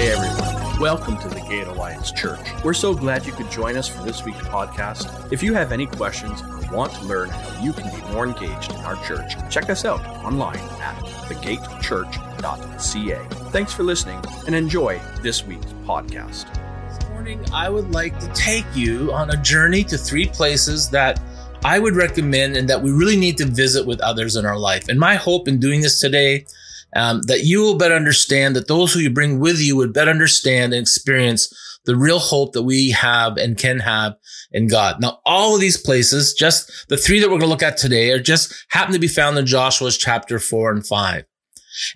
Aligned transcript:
Hey 0.00 0.12
everyone, 0.12 0.80
welcome 0.80 1.18
to 1.18 1.28
the 1.28 1.40
Gate 1.40 1.66
Alliance 1.66 2.10
Church. 2.10 2.40
We're 2.64 2.72
so 2.72 2.94
glad 2.94 3.26
you 3.26 3.32
could 3.32 3.50
join 3.50 3.76
us 3.76 3.86
for 3.86 4.02
this 4.02 4.24
week's 4.24 4.38
podcast. 4.38 5.30
If 5.30 5.42
you 5.42 5.52
have 5.52 5.72
any 5.72 5.84
questions 5.84 6.40
or 6.40 6.74
want 6.74 6.94
to 6.94 7.04
learn 7.04 7.28
how 7.28 7.62
you 7.62 7.74
can 7.74 7.94
be 7.94 8.00
more 8.10 8.26
engaged 8.26 8.72
in 8.72 8.78
our 8.78 8.96
church, 9.04 9.34
check 9.50 9.68
us 9.68 9.84
out 9.84 10.00
online 10.24 10.56
at 10.56 10.96
thegatechurch.ca. 11.28 13.50
Thanks 13.50 13.74
for 13.74 13.82
listening 13.82 14.24
and 14.46 14.54
enjoy 14.54 14.98
this 15.20 15.44
week's 15.44 15.74
podcast. 15.84 16.46
This 16.88 17.06
morning, 17.10 17.44
I 17.52 17.68
would 17.68 17.92
like 17.92 18.18
to 18.20 18.28
take 18.28 18.64
you 18.74 19.12
on 19.12 19.28
a 19.28 19.36
journey 19.36 19.84
to 19.84 19.98
three 19.98 20.28
places 20.28 20.88
that 20.88 21.20
I 21.62 21.78
would 21.78 21.94
recommend 21.94 22.56
and 22.56 22.66
that 22.70 22.82
we 22.82 22.90
really 22.90 23.18
need 23.18 23.36
to 23.36 23.44
visit 23.44 23.86
with 23.86 24.00
others 24.00 24.36
in 24.36 24.46
our 24.46 24.56
life. 24.56 24.88
And 24.88 24.98
my 24.98 25.16
hope 25.16 25.46
in 25.46 25.60
doing 25.60 25.82
this 25.82 26.00
today 26.00 26.46
um, 26.94 27.22
that 27.22 27.44
you 27.44 27.60
will 27.60 27.76
better 27.76 27.94
understand 27.94 28.56
that 28.56 28.68
those 28.68 28.92
who 28.92 29.00
you 29.00 29.10
bring 29.10 29.38
with 29.38 29.60
you 29.60 29.76
would 29.76 29.92
better 29.92 30.10
understand 30.10 30.72
and 30.72 30.82
experience 30.82 31.52
the 31.84 31.96
real 31.96 32.18
hope 32.18 32.52
that 32.52 32.62
we 32.62 32.90
have 32.90 33.36
and 33.36 33.56
can 33.56 33.78
have 33.80 34.14
in 34.52 34.68
God. 34.68 35.00
Now, 35.00 35.20
all 35.24 35.54
of 35.54 35.60
these 35.60 35.78
places, 35.78 36.34
just 36.34 36.88
the 36.88 36.96
three 36.96 37.20
that 37.20 37.26
we're 37.26 37.38
going 37.38 37.42
to 37.42 37.46
look 37.46 37.62
at 37.62 37.76
today 37.76 38.10
are 38.12 38.20
just 38.20 38.52
happen 38.68 38.92
to 38.92 38.98
be 38.98 39.08
found 39.08 39.38
in 39.38 39.46
Joshua's 39.46 39.96
chapter 39.96 40.38
four 40.38 40.70
and 40.70 40.86
five. 40.86 41.24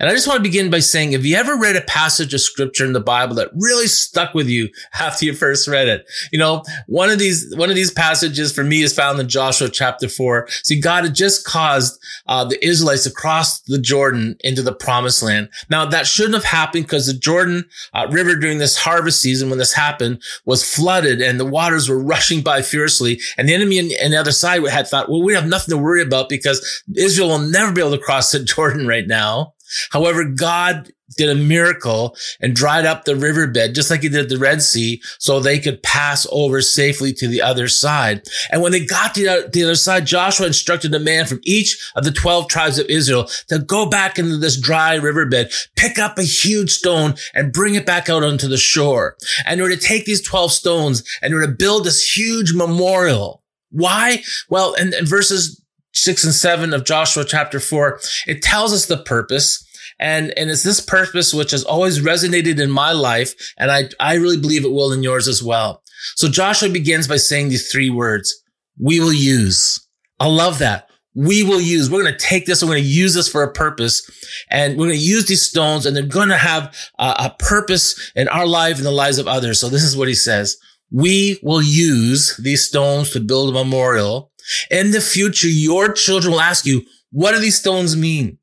And 0.00 0.08
I 0.08 0.12
just 0.12 0.26
want 0.26 0.38
to 0.38 0.42
begin 0.42 0.70
by 0.70 0.80
saying, 0.80 1.12
have 1.12 1.24
you 1.24 1.36
ever 1.36 1.56
read 1.56 1.76
a 1.76 1.80
passage 1.82 2.34
of 2.34 2.40
scripture 2.40 2.84
in 2.84 2.92
the 2.92 3.00
Bible 3.00 3.34
that 3.36 3.50
really 3.54 3.86
stuck 3.86 4.34
with 4.34 4.48
you 4.48 4.68
after 4.98 5.24
you 5.24 5.34
first 5.34 5.68
read 5.68 5.88
it? 5.88 6.06
You 6.32 6.38
know, 6.38 6.62
one 6.86 7.10
of 7.10 7.18
these, 7.18 7.54
one 7.56 7.70
of 7.70 7.76
these 7.76 7.90
passages 7.90 8.52
for 8.52 8.64
me 8.64 8.82
is 8.82 8.94
found 8.94 9.18
in 9.20 9.28
Joshua 9.28 9.68
chapter 9.68 10.08
four. 10.08 10.48
See, 10.62 10.80
God 10.80 11.04
had 11.04 11.14
just 11.14 11.44
caused 11.44 12.00
uh, 12.26 12.44
the 12.44 12.64
Israelites 12.64 13.04
to 13.04 13.10
cross 13.10 13.60
the 13.60 13.78
Jordan 13.78 14.36
into 14.40 14.62
the 14.62 14.74
promised 14.74 15.22
land. 15.22 15.48
Now 15.70 15.84
that 15.86 16.06
shouldn't 16.06 16.34
have 16.34 16.44
happened 16.44 16.84
because 16.84 17.06
the 17.06 17.14
Jordan 17.14 17.64
uh, 17.92 18.06
River 18.10 18.36
during 18.36 18.58
this 18.58 18.76
harvest 18.76 19.20
season, 19.20 19.50
when 19.50 19.58
this 19.58 19.72
happened, 19.72 20.22
was 20.44 20.64
flooded 20.64 21.20
and 21.20 21.38
the 21.38 21.44
waters 21.44 21.88
were 21.88 21.98
rushing 22.02 22.42
by 22.42 22.62
fiercely. 22.62 23.20
And 23.36 23.48
the 23.48 23.54
enemy 23.54 23.80
on 23.80 24.10
the 24.10 24.16
other 24.16 24.32
side 24.32 24.64
had 24.66 24.88
thought, 24.88 25.08
well, 25.08 25.22
we 25.22 25.34
have 25.34 25.48
nothing 25.48 25.72
to 25.72 25.82
worry 25.82 26.02
about 26.02 26.28
because 26.28 26.82
Israel 26.96 27.28
will 27.28 27.38
never 27.38 27.72
be 27.72 27.80
able 27.80 27.92
to 27.92 27.98
cross 27.98 28.32
the 28.32 28.44
Jordan 28.44 28.86
right 28.86 29.06
now. 29.06 29.54
However, 29.90 30.24
God 30.24 30.90
did 31.16 31.28
a 31.28 31.34
miracle 31.34 32.16
and 32.40 32.56
dried 32.56 32.86
up 32.86 33.04
the 33.04 33.14
riverbed, 33.14 33.74
just 33.74 33.90
like 33.90 34.02
he 34.02 34.08
did 34.08 34.28
the 34.28 34.38
Red 34.38 34.62
Sea, 34.62 35.02
so 35.18 35.38
they 35.38 35.58
could 35.58 35.82
pass 35.82 36.26
over 36.32 36.60
safely 36.60 37.12
to 37.12 37.28
the 37.28 37.42
other 37.42 37.68
side. 37.68 38.22
And 38.50 38.62
when 38.62 38.72
they 38.72 38.84
got 38.84 39.14
to 39.14 39.48
the 39.52 39.64
other 39.64 39.74
side, 39.74 40.06
Joshua 40.06 40.46
instructed 40.46 40.94
a 40.94 40.98
man 40.98 41.26
from 41.26 41.40
each 41.44 41.92
of 41.94 42.04
the 42.04 42.10
12 42.10 42.48
tribes 42.48 42.78
of 42.78 42.86
Israel 42.86 43.28
to 43.48 43.58
go 43.58 43.86
back 43.86 44.18
into 44.18 44.36
this 44.38 44.58
dry 44.58 44.94
riverbed, 44.94 45.52
pick 45.76 45.98
up 45.98 46.18
a 46.18 46.22
huge 46.22 46.70
stone 46.70 47.14
and 47.34 47.52
bring 47.52 47.74
it 47.74 47.86
back 47.86 48.08
out 48.08 48.24
onto 48.24 48.48
the 48.48 48.56
shore. 48.56 49.16
And 49.44 49.58
they 49.58 49.62
were 49.62 49.70
to 49.70 49.76
take 49.76 50.04
these 50.06 50.22
12 50.22 50.52
stones 50.52 51.04
and 51.22 51.32
they 51.32 51.36
were 51.36 51.46
to 51.46 51.52
build 51.52 51.84
this 51.84 52.16
huge 52.16 52.54
memorial. 52.54 53.42
Why? 53.70 54.22
Well, 54.48 54.74
in, 54.74 54.92
verses 55.04 55.60
six 55.92 56.24
and 56.24 56.34
seven 56.34 56.74
of 56.74 56.84
Joshua 56.84 57.24
chapter 57.24 57.60
four, 57.60 58.00
it 58.26 58.42
tells 58.42 58.72
us 58.72 58.86
the 58.86 58.98
purpose. 58.98 59.63
And, 59.98 60.32
and 60.36 60.50
it's 60.50 60.62
this 60.62 60.80
purpose 60.80 61.32
which 61.32 61.52
has 61.52 61.64
always 61.64 62.00
resonated 62.00 62.60
in 62.60 62.70
my 62.70 62.92
life. 62.92 63.34
And 63.56 63.70
I, 63.70 63.84
I 64.00 64.14
really 64.14 64.40
believe 64.40 64.64
it 64.64 64.72
will 64.72 64.92
in 64.92 65.02
yours 65.02 65.28
as 65.28 65.42
well. 65.42 65.82
So 66.16 66.28
Joshua 66.28 66.68
begins 66.68 67.08
by 67.08 67.16
saying 67.16 67.48
these 67.48 67.70
three 67.70 67.90
words. 67.90 68.42
We 68.78 69.00
will 69.00 69.12
use. 69.12 69.86
I 70.18 70.26
love 70.26 70.58
that. 70.58 70.88
We 71.14 71.44
will 71.44 71.60
use. 71.60 71.88
We're 71.88 72.02
going 72.02 72.12
to 72.12 72.18
take 72.18 72.44
this. 72.44 72.62
We're 72.62 72.70
going 72.70 72.82
to 72.82 72.88
use 72.88 73.14
this 73.14 73.28
for 73.28 73.44
a 73.44 73.52
purpose 73.52 74.02
and 74.50 74.72
we're 74.72 74.86
going 74.86 74.98
to 74.98 75.04
use 75.04 75.26
these 75.26 75.42
stones 75.42 75.86
and 75.86 75.96
they're 75.96 76.04
going 76.04 76.28
to 76.28 76.36
have 76.36 76.74
a, 76.98 77.14
a 77.18 77.36
purpose 77.38 78.12
in 78.16 78.26
our 78.28 78.46
life 78.46 78.78
and 78.78 78.86
the 78.86 78.90
lives 78.90 79.18
of 79.18 79.28
others. 79.28 79.60
So 79.60 79.68
this 79.68 79.84
is 79.84 79.96
what 79.96 80.08
he 80.08 80.14
says. 80.14 80.56
We 80.90 81.38
will 81.42 81.62
use 81.62 82.36
these 82.36 82.66
stones 82.66 83.10
to 83.10 83.20
build 83.20 83.50
a 83.50 83.52
memorial 83.52 84.32
in 84.70 84.90
the 84.90 85.00
future, 85.00 85.48
your 85.48 85.92
children 85.92 86.32
will 86.32 86.40
ask 86.40 86.66
you, 86.66 86.82
what 87.10 87.32
do 87.32 87.38
these 87.38 87.58
stones 87.58 87.96
mean? 87.96 88.38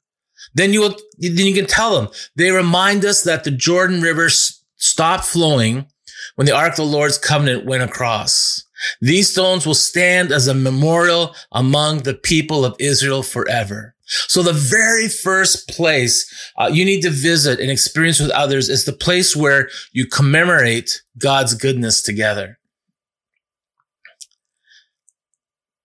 Then 0.53 0.73
you 0.73 0.81
will, 0.81 0.95
then 1.19 1.45
you 1.45 1.53
can 1.53 1.65
tell 1.65 1.95
them. 1.95 2.11
They 2.35 2.51
remind 2.51 3.05
us 3.05 3.23
that 3.23 3.43
the 3.43 3.51
Jordan 3.51 4.01
River 4.01 4.29
stopped 4.29 5.25
flowing 5.25 5.85
when 6.35 6.45
the 6.45 6.55
Ark 6.55 6.71
of 6.71 6.77
the 6.77 6.83
Lord's 6.85 7.17
covenant 7.17 7.65
went 7.65 7.83
across. 7.83 8.65
These 8.99 9.29
stones 9.29 9.65
will 9.65 9.75
stand 9.75 10.31
as 10.31 10.47
a 10.47 10.53
memorial 10.53 11.35
among 11.51 11.99
the 11.99 12.15
people 12.15 12.65
of 12.65 12.75
Israel 12.79 13.23
forever. 13.23 13.95
So 14.05 14.43
the 14.43 14.53
very 14.53 15.07
first 15.07 15.69
place 15.69 16.51
uh, 16.57 16.69
you 16.71 16.83
need 16.83 17.01
to 17.01 17.09
visit 17.09 17.59
and 17.59 17.71
experience 17.71 18.19
with 18.19 18.31
others 18.31 18.67
is 18.67 18.83
the 18.83 18.91
place 18.91 19.35
where 19.35 19.69
you 19.93 20.05
commemorate 20.05 21.01
God's 21.17 21.53
goodness 21.53 22.01
together. 22.01 22.57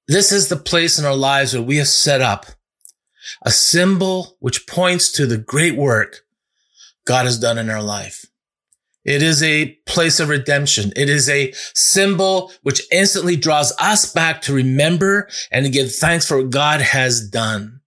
This 0.08 0.32
is 0.32 0.48
the 0.48 0.56
place 0.56 0.98
in 0.98 1.04
our 1.04 1.16
lives 1.16 1.52
where 1.52 1.62
we 1.62 1.76
have 1.76 1.88
set 1.88 2.20
up 2.20 2.46
a 3.42 3.50
symbol 3.50 4.36
which 4.40 4.66
points 4.66 5.10
to 5.12 5.26
the 5.26 5.38
great 5.38 5.76
work 5.76 6.20
God 7.04 7.24
has 7.24 7.38
done 7.38 7.58
in 7.58 7.70
our 7.70 7.82
life. 7.82 8.26
It 9.04 9.22
is 9.22 9.40
a 9.40 9.78
place 9.86 10.18
of 10.18 10.28
redemption. 10.28 10.92
It 10.96 11.08
is 11.08 11.28
a 11.28 11.52
symbol 11.74 12.52
which 12.62 12.82
instantly 12.90 13.36
draws 13.36 13.72
us 13.78 14.12
back 14.12 14.42
to 14.42 14.52
remember 14.52 15.28
and 15.52 15.64
to 15.64 15.70
give 15.70 15.94
thanks 15.94 16.26
for 16.26 16.38
what 16.38 16.50
God 16.50 16.80
has 16.80 17.26
done. 17.28 17.80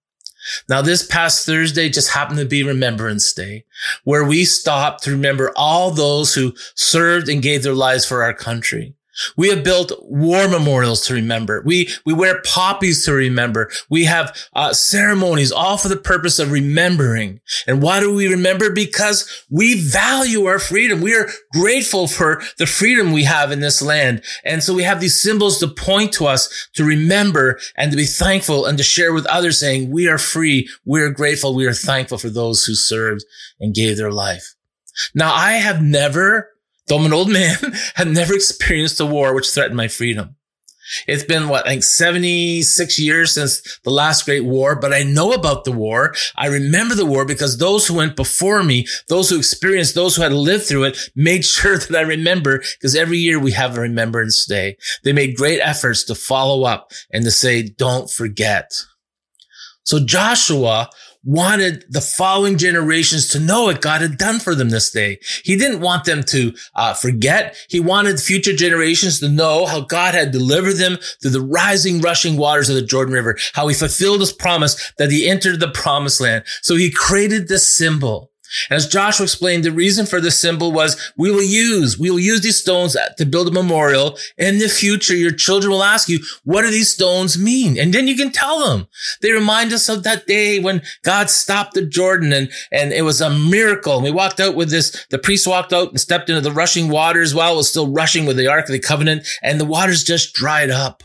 Now, 0.68 0.80
this 0.80 1.06
past 1.06 1.44
Thursday 1.44 1.90
just 1.90 2.12
happened 2.12 2.38
to 2.38 2.46
be 2.46 2.62
Remembrance 2.62 3.32
Day, 3.34 3.64
where 4.04 4.24
we 4.24 4.46
stopped 4.46 5.02
to 5.04 5.10
remember 5.10 5.52
all 5.54 5.90
those 5.90 6.34
who 6.34 6.54
served 6.74 7.28
and 7.28 7.42
gave 7.42 7.62
their 7.62 7.74
lives 7.74 8.06
for 8.06 8.22
our 8.22 8.32
country. 8.32 8.94
We 9.36 9.48
have 9.50 9.64
built 9.64 9.92
war 10.02 10.48
memorials 10.48 11.06
to 11.06 11.14
remember. 11.14 11.62
We, 11.64 11.88
we 12.04 12.12
wear 12.12 12.40
poppies 12.42 13.04
to 13.04 13.12
remember. 13.12 13.70
We 13.88 14.04
have 14.04 14.36
uh, 14.54 14.72
ceremonies 14.72 15.52
all 15.52 15.78
for 15.78 15.88
the 15.88 15.96
purpose 15.96 16.38
of 16.38 16.52
remembering. 16.52 17.40
And 17.66 17.82
why 17.82 18.00
do 18.00 18.14
we 18.14 18.28
remember? 18.28 18.70
Because 18.70 19.44
we 19.50 19.80
value 19.80 20.46
our 20.46 20.58
freedom. 20.58 21.00
We 21.00 21.14
are 21.14 21.28
grateful 21.52 22.06
for 22.06 22.42
the 22.58 22.66
freedom 22.66 23.12
we 23.12 23.24
have 23.24 23.52
in 23.52 23.60
this 23.60 23.82
land. 23.82 24.22
And 24.44 24.62
so 24.62 24.74
we 24.74 24.82
have 24.84 25.00
these 25.00 25.20
symbols 25.20 25.58
to 25.58 25.68
point 25.68 26.12
to 26.14 26.26
us 26.26 26.68
to 26.74 26.84
remember 26.84 27.58
and 27.76 27.90
to 27.90 27.96
be 27.96 28.06
thankful 28.06 28.66
and 28.66 28.78
to 28.78 28.84
share 28.84 29.12
with 29.12 29.26
others 29.26 29.58
saying 29.58 29.90
we 29.90 30.08
are 30.08 30.18
free. 30.18 30.68
We 30.84 31.00
are 31.00 31.10
grateful. 31.10 31.54
We 31.54 31.66
are 31.66 31.74
thankful 31.74 32.18
for 32.18 32.30
those 32.30 32.64
who 32.64 32.74
served 32.74 33.24
and 33.58 33.74
gave 33.74 33.96
their 33.96 34.12
life. 34.12 34.54
Now 35.14 35.32
I 35.32 35.52
have 35.52 35.82
never 35.82 36.50
Though 36.90 36.98
I'm 36.98 37.06
an 37.06 37.12
old 37.12 37.30
man, 37.30 37.56
had 37.94 38.08
never 38.08 38.34
experienced 38.34 39.00
a 39.00 39.06
war 39.06 39.32
which 39.32 39.50
threatened 39.50 39.76
my 39.76 39.86
freedom. 39.86 40.34
It's 41.06 41.22
been 41.22 41.48
what, 41.48 41.64
I 41.64 41.70
think 41.70 41.84
76 41.84 42.98
years 42.98 43.32
since 43.32 43.78
the 43.84 43.90
last 43.90 44.24
great 44.24 44.44
war, 44.44 44.74
but 44.74 44.92
I 44.92 45.04
know 45.04 45.30
about 45.30 45.62
the 45.62 45.70
war. 45.70 46.12
I 46.36 46.48
remember 46.48 46.96
the 46.96 47.06
war 47.06 47.24
because 47.24 47.58
those 47.58 47.86
who 47.86 47.94
went 47.94 48.16
before 48.16 48.64
me, 48.64 48.88
those 49.06 49.30
who 49.30 49.38
experienced, 49.38 49.94
those 49.94 50.16
who 50.16 50.22
had 50.22 50.32
lived 50.32 50.64
through 50.64 50.82
it 50.82 50.98
made 51.14 51.44
sure 51.44 51.78
that 51.78 51.96
I 51.96 52.00
remember 52.00 52.58
because 52.58 52.96
every 52.96 53.18
year 53.18 53.38
we 53.38 53.52
have 53.52 53.78
a 53.78 53.82
remembrance 53.82 54.44
day. 54.44 54.76
They 55.04 55.12
made 55.12 55.36
great 55.36 55.60
efforts 55.60 56.02
to 56.04 56.16
follow 56.16 56.64
up 56.64 56.90
and 57.12 57.22
to 57.22 57.30
say, 57.30 57.62
don't 57.62 58.10
forget. 58.10 58.72
So 59.84 60.04
Joshua 60.04 60.90
wanted 61.24 61.84
the 61.88 62.00
following 62.00 62.56
generations 62.56 63.28
to 63.28 63.40
know 63.40 63.64
what 63.64 63.80
God 63.80 64.00
had 64.00 64.16
done 64.16 64.38
for 64.38 64.54
them 64.54 64.70
this 64.70 64.90
day. 64.90 65.18
He 65.44 65.56
didn't 65.56 65.80
want 65.80 66.04
them 66.04 66.22
to 66.24 66.54
uh, 66.74 66.94
forget. 66.94 67.56
He 67.68 67.80
wanted 67.80 68.20
future 68.20 68.54
generations 68.54 69.20
to 69.20 69.28
know 69.28 69.66
how 69.66 69.80
God 69.80 70.14
had 70.14 70.30
delivered 70.30 70.74
them 70.74 70.98
through 71.20 71.32
the 71.32 71.40
rising, 71.40 72.00
rushing 72.00 72.36
waters 72.36 72.68
of 72.68 72.76
the 72.76 72.82
Jordan 72.82 73.14
River, 73.14 73.36
how 73.52 73.68
he 73.68 73.74
fulfilled 73.74 74.20
his 74.20 74.32
promise 74.32 74.92
that 74.98 75.10
he 75.10 75.28
entered 75.28 75.60
the 75.60 75.68
promised 75.68 76.20
land. 76.20 76.44
So 76.62 76.76
he 76.76 76.90
created 76.90 77.48
this 77.48 77.68
symbol. 77.68 78.30
As 78.70 78.86
Joshua 78.86 79.24
explained, 79.24 79.64
the 79.64 79.72
reason 79.72 80.06
for 80.06 80.20
this 80.20 80.38
symbol 80.38 80.72
was 80.72 81.12
we 81.16 81.30
will 81.30 81.42
use, 81.42 81.98
we 81.98 82.10
will 82.10 82.20
use 82.20 82.40
these 82.40 82.58
stones 82.58 82.96
to 83.16 83.26
build 83.26 83.48
a 83.48 83.52
memorial. 83.52 84.18
In 84.38 84.58
the 84.58 84.68
future, 84.68 85.14
your 85.14 85.32
children 85.32 85.70
will 85.70 85.84
ask 85.84 86.08
you, 86.08 86.20
what 86.44 86.62
do 86.62 86.70
these 86.70 86.92
stones 86.92 87.38
mean? 87.38 87.78
And 87.78 87.92
then 87.92 88.08
you 88.08 88.16
can 88.16 88.30
tell 88.30 88.66
them. 88.66 88.88
They 89.22 89.32
remind 89.32 89.72
us 89.72 89.88
of 89.88 90.02
that 90.02 90.26
day 90.26 90.58
when 90.58 90.82
God 91.02 91.30
stopped 91.30 91.74
the 91.74 91.84
Jordan 91.84 92.32
and, 92.32 92.50
and 92.72 92.92
it 92.92 93.02
was 93.02 93.20
a 93.20 93.30
miracle. 93.30 93.94
And 93.94 94.04
we 94.04 94.10
walked 94.10 94.40
out 94.40 94.56
with 94.56 94.70
this, 94.70 95.06
the 95.10 95.18
priest 95.18 95.46
walked 95.46 95.72
out 95.72 95.90
and 95.90 96.00
stepped 96.00 96.28
into 96.28 96.40
the 96.40 96.52
rushing 96.52 96.88
waters 96.88 97.34
while 97.34 97.54
it 97.54 97.56
was 97.56 97.68
still 97.68 97.92
rushing 97.92 98.26
with 98.26 98.36
the 98.36 98.48
Ark 98.48 98.66
of 98.66 98.72
the 98.72 98.78
Covenant 98.78 99.26
and 99.42 99.60
the 99.60 99.64
waters 99.64 100.04
just 100.04 100.34
dried 100.34 100.70
up. 100.70 101.02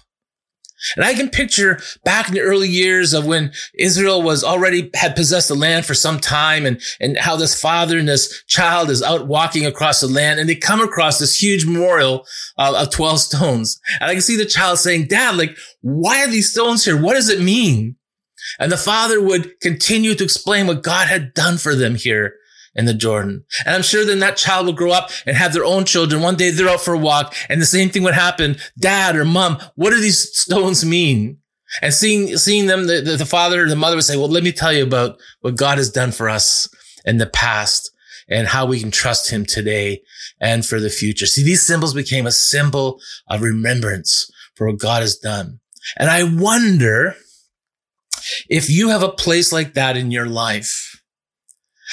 And 0.95 1.05
I 1.05 1.13
can 1.13 1.29
picture 1.29 1.79
back 2.03 2.27
in 2.27 2.33
the 2.33 2.41
early 2.41 2.67
years 2.67 3.13
of 3.13 3.25
when 3.25 3.51
Israel 3.77 4.21
was 4.21 4.43
already 4.43 4.89
had 4.93 5.15
possessed 5.15 5.47
the 5.47 5.55
land 5.55 5.85
for 5.85 5.93
some 5.93 6.19
time 6.19 6.65
and, 6.65 6.81
and 6.99 7.17
how 7.17 7.35
this 7.35 7.59
father 7.59 7.97
and 7.97 8.07
this 8.07 8.43
child 8.47 8.89
is 8.89 9.01
out 9.01 9.27
walking 9.27 9.65
across 9.65 10.01
the 10.01 10.07
land 10.07 10.39
and 10.39 10.49
they 10.49 10.55
come 10.55 10.81
across 10.81 11.19
this 11.19 11.41
huge 11.41 11.65
memorial 11.65 12.25
uh, 12.57 12.73
of 12.77 12.91
12 12.91 13.19
stones. 13.19 13.79
And 13.99 14.09
I 14.09 14.13
can 14.13 14.21
see 14.21 14.35
the 14.35 14.45
child 14.45 14.79
saying, 14.79 15.07
dad, 15.07 15.37
like, 15.37 15.57
why 15.81 16.23
are 16.23 16.29
these 16.29 16.51
stones 16.51 16.83
here? 16.85 17.01
What 17.01 17.13
does 17.13 17.29
it 17.29 17.41
mean? 17.41 17.95
And 18.59 18.71
the 18.71 18.77
father 18.77 19.21
would 19.21 19.59
continue 19.61 20.13
to 20.15 20.23
explain 20.23 20.67
what 20.67 20.83
God 20.83 21.07
had 21.07 21.33
done 21.33 21.57
for 21.57 21.75
them 21.75 21.95
here 21.95 22.35
in 22.75 22.85
the 22.85 22.93
Jordan. 22.93 23.45
And 23.65 23.75
I'm 23.75 23.83
sure 23.83 24.05
then 24.05 24.19
that 24.19 24.37
child 24.37 24.65
will 24.65 24.73
grow 24.73 24.91
up 24.91 25.09
and 25.25 25.35
have 25.35 25.53
their 25.53 25.65
own 25.65 25.85
children. 25.85 26.21
One 26.21 26.35
day 26.35 26.49
they're 26.49 26.69
out 26.69 26.81
for 26.81 26.93
a 26.93 26.99
walk 26.99 27.35
and 27.49 27.61
the 27.61 27.65
same 27.65 27.89
thing 27.89 28.03
would 28.03 28.13
happen. 28.13 28.57
Dad 28.77 29.15
or 29.15 29.25
mom, 29.25 29.59
what 29.75 29.91
do 29.91 29.99
these 29.99 30.37
stones 30.37 30.85
mean? 30.85 31.37
And 31.81 31.93
seeing, 31.93 32.37
seeing 32.37 32.67
them, 32.67 32.87
the, 32.87 33.01
the, 33.01 33.17
the 33.17 33.25
father 33.25 33.67
the 33.67 33.75
mother 33.75 33.95
would 33.95 34.05
say, 34.05 34.17
well, 34.17 34.29
let 34.29 34.43
me 34.43 34.51
tell 34.51 34.73
you 34.73 34.83
about 34.83 35.17
what 35.41 35.55
God 35.55 35.77
has 35.77 35.89
done 35.89 36.11
for 36.11 36.29
us 36.29 36.69
in 37.05 37.17
the 37.17 37.25
past 37.25 37.91
and 38.27 38.47
how 38.47 38.65
we 38.65 38.79
can 38.79 38.91
trust 38.91 39.29
him 39.29 39.45
today 39.45 40.01
and 40.39 40.65
for 40.65 40.79
the 40.79 40.89
future. 40.89 41.25
See, 41.25 41.43
these 41.43 41.65
symbols 41.65 41.93
became 41.93 42.25
a 42.25 42.31
symbol 42.31 42.99
of 43.27 43.41
remembrance 43.41 44.31
for 44.55 44.67
what 44.67 44.79
God 44.79 45.01
has 45.01 45.17
done. 45.17 45.59
And 45.97 46.09
I 46.09 46.23
wonder 46.23 47.15
if 48.49 48.69
you 48.69 48.89
have 48.89 49.03
a 49.03 49.11
place 49.11 49.51
like 49.51 49.73
that 49.75 49.97
in 49.97 50.11
your 50.11 50.25
life, 50.25 50.94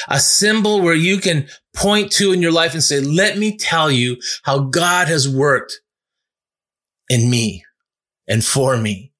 a 0.08 0.20
symbol 0.20 0.80
where 0.80 0.94
you 0.94 1.18
can 1.18 1.48
point 1.74 2.12
to 2.12 2.32
in 2.32 2.42
your 2.42 2.52
life 2.52 2.74
and 2.74 2.82
say, 2.82 3.00
let 3.00 3.38
me 3.38 3.56
tell 3.56 3.90
you 3.90 4.16
how 4.42 4.60
God 4.60 5.08
has 5.08 5.28
worked 5.28 5.80
in 7.08 7.30
me 7.30 7.64
and 8.28 8.44
for 8.44 8.76
me. 8.76 9.12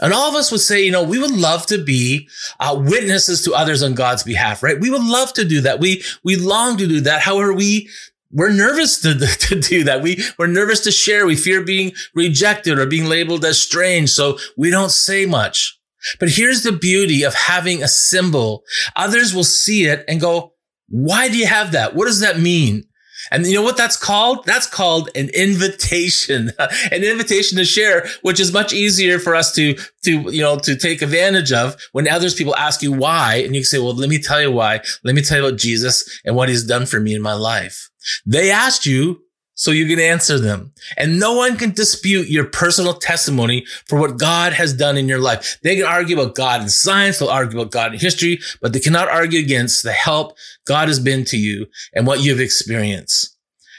And 0.00 0.12
all 0.12 0.28
of 0.28 0.34
us 0.34 0.50
would 0.50 0.60
say, 0.60 0.84
you 0.84 0.90
know, 0.90 1.04
we 1.04 1.18
would 1.18 1.30
love 1.30 1.66
to 1.66 1.82
be 1.82 2.28
uh, 2.58 2.76
witnesses 2.76 3.42
to 3.42 3.54
others 3.54 3.82
on 3.82 3.94
God's 3.94 4.24
behalf, 4.24 4.62
right? 4.62 4.80
We 4.80 4.90
would 4.90 5.04
love 5.04 5.32
to 5.34 5.44
do 5.44 5.60
that. 5.60 5.78
We, 5.78 6.02
we 6.24 6.36
long 6.36 6.76
to 6.78 6.88
do 6.88 7.00
that. 7.02 7.22
However, 7.22 7.52
we, 7.52 7.88
we're 8.32 8.52
nervous 8.52 9.00
to, 9.02 9.14
to 9.48 9.60
do 9.60 9.84
that. 9.84 10.02
We, 10.02 10.22
we're 10.38 10.48
nervous 10.48 10.80
to 10.80 10.90
share. 10.90 11.26
We 11.26 11.36
fear 11.36 11.62
being 11.62 11.92
rejected 12.14 12.78
or 12.78 12.86
being 12.86 13.06
labeled 13.06 13.44
as 13.44 13.60
strange. 13.60 14.10
So 14.10 14.38
we 14.56 14.70
don't 14.70 14.90
say 14.90 15.24
much. 15.24 15.75
But 16.18 16.30
here's 16.30 16.62
the 16.62 16.72
beauty 16.72 17.22
of 17.22 17.34
having 17.34 17.82
a 17.82 17.88
symbol. 17.88 18.62
Others 18.94 19.34
will 19.34 19.44
see 19.44 19.86
it 19.86 20.04
and 20.08 20.20
go, 20.20 20.52
why 20.88 21.28
do 21.28 21.36
you 21.36 21.46
have 21.46 21.72
that? 21.72 21.94
What 21.94 22.06
does 22.06 22.20
that 22.20 22.38
mean? 22.38 22.84
And 23.30 23.44
you 23.46 23.54
know 23.54 23.62
what 23.62 23.76
that's 23.76 23.96
called? 23.96 24.44
That's 24.44 24.68
called 24.68 25.10
an 25.14 25.30
invitation, 25.30 26.52
an 26.58 27.02
invitation 27.02 27.58
to 27.58 27.64
share, 27.64 28.06
which 28.22 28.38
is 28.38 28.52
much 28.52 28.72
easier 28.72 29.18
for 29.18 29.34
us 29.34 29.52
to, 29.54 29.74
to, 30.04 30.20
you 30.32 30.42
know, 30.42 30.58
to 30.60 30.76
take 30.76 31.02
advantage 31.02 31.52
of 31.52 31.76
when 31.92 32.08
others 32.08 32.34
people 32.34 32.54
ask 32.56 32.82
you 32.82 32.92
why. 32.92 33.36
And 33.36 33.56
you 33.56 33.64
say, 33.64 33.78
well, 33.78 33.94
let 33.94 34.08
me 34.08 34.20
tell 34.20 34.40
you 34.40 34.52
why. 34.52 34.80
Let 35.02 35.14
me 35.14 35.22
tell 35.22 35.38
you 35.38 35.46
about 35.46 35.58
Jesus 35.58 36.20
and 36.24 36.36
what 36.36 36.48
he's 36.48 36.64
done 36.64 36.86
for 36.86 37.00
me 37.00 37.14
in 37.14 37.22
my 37.22 37.32
life. 37.32 37.90
They 38.24 38.50
asked 38.50 38.86
you 38.86 39.20
so 39.56 39.70
you 39.70 39.86
can 39.86 39.98
answer 39.98 40.38
them. 40.38 40.72
And 40.98 41.18
no 41.18 41.32
one 41.32 41.56
can 41.56 41.70
dispute 41.70 42.28
your 42.28 42.44
personal 42.44 42.92
testimony 42.94 43.64
for 43.86 43.98
what 43.98 44.18
God 44.18 44.52
has 44.52 44.74
done 44.74 44.98
in 44.98 45.08
your 45.08 45.18
life. 45.18 45.58
They 45.62 45.76
can 45.76 45.86
argue 45.86 46.20
about 46.20 46.34
God 46.34 46.60
in 46.60 46.68
science. 46.68 47.18
They'll 47.18 47.30
argue 47.30 47.58
about 47.58 47.72
God 47.72 47.94
in 47.94 47.98
history, 47.98 48.38
but 48.60 48.74
they 48.74 48.80
cannot 48.80 49.08
argue 49.08 49.40
against 49.40 49.82
the 49.82 49.92
help 49.92 50.36
God 50.66 50.88
has 50.88 51.00
been 51.00 51.24
to 51.26 51.38
you 51.38 51.66
and 51.94 52.06
what 52.06 52.20
you've 52.20 52.38
experienced. 52.38 53.34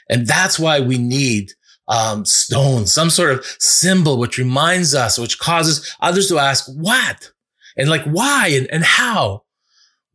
And 0.10 0.26
that's 0.26 0.58
why 0.58 0.80
we 0.80 0.98
need 0.98 1.52
um, 1.88 2.26
some 2.26 3.10
sort 3.12 3.32
of 3.32 3.46
symbol 3.60 4.18
which 4.18 4.40
reminds 4.40 4.96
us, 4.96 5.20
which 5.20 5.38
causes 5.38 5.96
others 6.02 6.28
to 6.30 6.40
ask, 6.40 6.66
what? 6.76 7.32
And 7.78 7.88
like, 7.88 8.04
why 8.04 8.48
and, 8.48 8.68
and 8.72 8.84
how? 8.84 9.44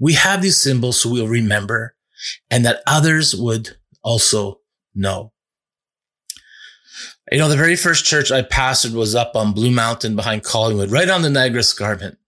We 0.01 0.15
have 0.15 0.43
these 0.43 0.57
symbols 0.57 1.01
so 1.01 1.11
we'll 1.11 1.29
remember 1.29 1.95
and 2.51 2.65
that 2.67 2.83
others 2.85 3.37
would 3.37 3.77
also 4.03 4.61
know. 4.95 5.32
You 7.33 7.39
know, 7.39 7.49
the 7.49 7.57
very 7.57 7.77
first 7.77 8.05
church 8.05 8.31
I 8.31 8.43
pastored 8.43 8.93
was 8.93 9.15
up 9.15 9.35
on 9.37 9.55
Blue 9.55 9.71
Mountain 9.71 10.17
behind 10.17 10.45
Collingwood, 10.45 10.91
right 10.91 11.09
on 11.09 11.23
the 11.23 11.31
Niagara 11.31 11.61
Escarpment. 11.61 12.19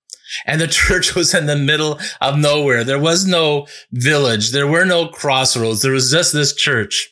And 0.46 0.58
the 0.58 0.66
church 0.82 1.14
was 1.14 1.34
in 1.34 1.44
the 1.44 1.56
middle 1.56 2.00
of 2.22 2.38
nowhere. 2.38 2.84
There 2.84 2.98
was 2.98 3.26
no 3.26 3.66
village. 3.92 4.52
There 4.52 4.66
were 4.66 4.86
no 4.86 5.08
crossroads. 5.08 5.82
There 5.82 5.92
was 5.92 6.10
just 6.10 6.32
this 6.32 6.54
church. 6.54 7.10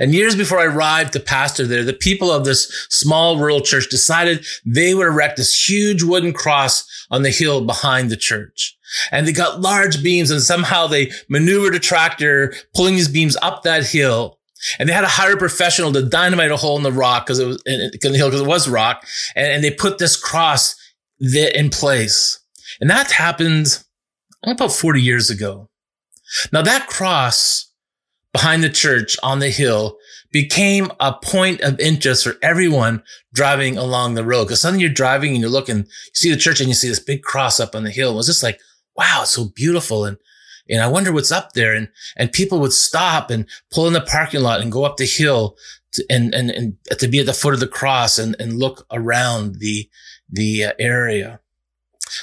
And 0.00 0.14
years 0.14 0.34
before 0.34 0.60
I 0.60 0.64
arrived 0.64 1.12
to 1.12 1.20
pastor 1.20 1.66
there, 1.66 1.84
the 1.84 1.92
people 1.92 2.32
of 2.32 2.46
this 2.46 2.72
small 2.88 3.36
rural 3.36 3.60
church 3.60 3.90
decided 3.90 4.46
they 4.64 4.94
would 4.94 5.06
erect 5.06 5.36
this 5.36 5.68
huge 5.68 6.02
wooden 6.02 6.32
cross 6.32 6.86
on 7.10 7.20
the 7.20 7.30
hill 7.30 7.66
behind 7.66 8.08
the 8.08 8.16
church. 8.16 8.78
And 9.12 9.28
they 9.28 9.32
got 9.32 9.60
large 9.60 10.02
beams 10.02 10.30
and 10.30 10.40
somehow 10.40 10.86
they 10.86 11.12
maneuvered 11.28 11.74
a 11.74 11.78
tractor 11.78 12.54
pulling 12.74 12.94
these 12.94 13.08
beams 13.08 13.36
up 13.42 13.62
that 13.64 13.84
hill 13.84 14.37
and 14.78 14.88
they 14.88 14.92
had 14.92 15.02
to 15.02 15.06
hire 15.06 15.34
a 15.34 15.38
professional 15.38 15.92
to 15.92 16.08
dynamite 16.08 16.50
a 16.50 16.56
hole 16.56 16.76
in 16.76 16.82
the 16.82 16.92
rock 16.92 17.26
because 17.26 17.38
it 17.38 17.46
was 17.46 17.62
in 17.66 17.90
the 18.00 18.18
hill 18.18 18.28
because 18.28 18.42
it 18.42 18.46
was 18.46 18.68
rock, 18.68 19.06
and, 19.36 19.46
and, 19.46 19.64
they 19.64 19.70
put 19.70 19.98
this 19.98 20.16
cross 20.16 20.74
in 21.20 21.70
place. 21.70 22.40
And 22.80 22.90
that 22.90 23.10
happened 23.10 23.82
about 24.44 24.72
40 24.72 25.02
years 25.02 25.30
ago. 25.30 25.68
Now 26.52 26.62
that 26.62 26.86
cross 26.86 27.72
behind 28.32 28.62
the 28.62 28.70
church 28.70 29.16
on 29.22 29.38
the 29.38 29.50
hill 29.50 29.96
became 30.30 30.90
a 31.00 31.14
point 31.14 31.60
of 31.62 31.80
interest 31.80 32.24
for 32.24 32.34
everyone 32.42 33.02
driving 33.32 33.78
along 33.78 34.14
the 34.14 34.24
road. 34.24 34.48
Cause 34.48 34.60
suddenly 34.60 34.84
you're 34.84 34.92
driving 34.92 35.32
and 35.32 35.40
you're 35.40 35.50
looking, 35.50 35.78
you 35.78 36.14
see 36.14 36.30
the 36.30 36.36
church 36.36 36.60
and 36.60 36.68
you 36.68 36.74
see 36.74 36.88
this 36.88 37.00
big 37.00 37.22
cross 37.22 37.58
up 37.58 37.74
on 37.74 37.84
the 37.84 37.90
hill. 37.90 38.12
It 38.12 38.16
was 38.16 38.26
just 38.26 38.42
like, 38.42 38.60
wow, 38.96 39.20
it's 39.22 39.32
so 39.32 39.46
beautiful. 39.54 40.04
And 40.04 40.18
and 40.68 40.82
I 40.82 40.88
wonder 40.88 41.12
what's 41.12 41.32
up 41.32 41.52
there. 41.52 41.74
And, 41.74 41.88
and 42.16 42.32
people 42.32 42.60
would 42.60 42.72
stop 42.72 43.30
and 43.30 43.46
pull 43.70 43.86
in 43.86 43.92
the 43.92 44.00
parking 44.00 44.40
lot 44.40 44.60
and 44.60 44.72
go 44.72 44.84
up 44.84 44.96
the 44.96 45.06
hill 45.06 45.56
to, 45.92 46.04
and, 46.10 46.34
and, 46.34 46.50
and 46.50 46.76
to 46.98 47.08
be 47.08 47.20
at 47.20 47.26
the 47.26 47.32
foot 47.32 47.54
of 47.54 47.60
the 47.60 47.66
cross 47.66 48.18
and, 48.18 48.36
and 48.38 48.58
look 48.58 48.86
around 48.92 49.56
the, 49.56 49.88
the 50.30 50.64
uh, 50.64 50.72
area. 50.78 51.40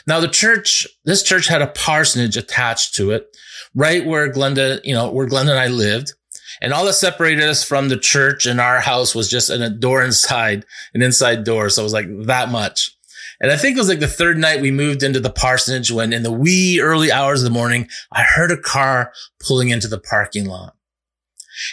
Now 0.07 0.19
the 0.19 0.27
church, 0.27 0.87
this 1.05 1.23
church 1.23 1.47
had 1.47 1.61
a 1.61 1.67
parsonage 1.67 2.37
attached 2.37 2.95
to 2.95 3.11
it, 3.11 3.35
right 3.73 4.05
where 4.05 4.31
Glenda, 4.31 4.79
you 4.83 4.93
know, 4.93 5.11
where 5.11 5.27
Glenda 5.27 5.51
and 5.51 5.59
I 5.59 5.67
lived. 5.67 6.13
And 6.61 6.71
all 6.71 6.85
that 6.85 6.93
separated 6.93 7.43
us 7.43 7.63
from 7.63 7.89
the 7.89 7.97
church 7.97 8.45
and 8.45 8.61
our 8.61 8.79
house 8.79 9.13
was 9.13 9.29
just 9.29 9.49
a 9.49 9.69
door 9.69 10.03
inside, 10.03 10.65
an 10.93 11.01
inside 11.01 11.43
door. 11.43 11.69
So 11.69 11.81
it 11.81 11.83
was 11.83 11.93
like 11.93 12.07
that 12.25 12.49
much. 12.49 12.94
And 13.41 13.51
I 13.51 13.57
think 13.57 13.75
it 13.75 13.79
was 13.79 13.89
like 13.89 13.99
the 13.99 14.07
third 14.07 14.37
night 14.37 14.61
we 14.61 14.71
moved 14.71 15.03
into 15.03 15.19
the 15.19 15.29
parsonage 15.29 15.91
when 15.91 16.13
in 16.13 16.23
the 16.23 16.31
wee 16.31 16.79
early 16.81 17.11
hours 17.11 17.41
of 17.41 17.45
the 17.45 17.57
morning, 17.57 17.87
I 18.11 18.23
heard 18.23 18.51
a 18.51 18.57
car 18.57 19.11
pulling 19.39 19.69
into 19.69 19.87
the 19.87 19.99
parking 19.99 20.45
lot. 20.45 20.75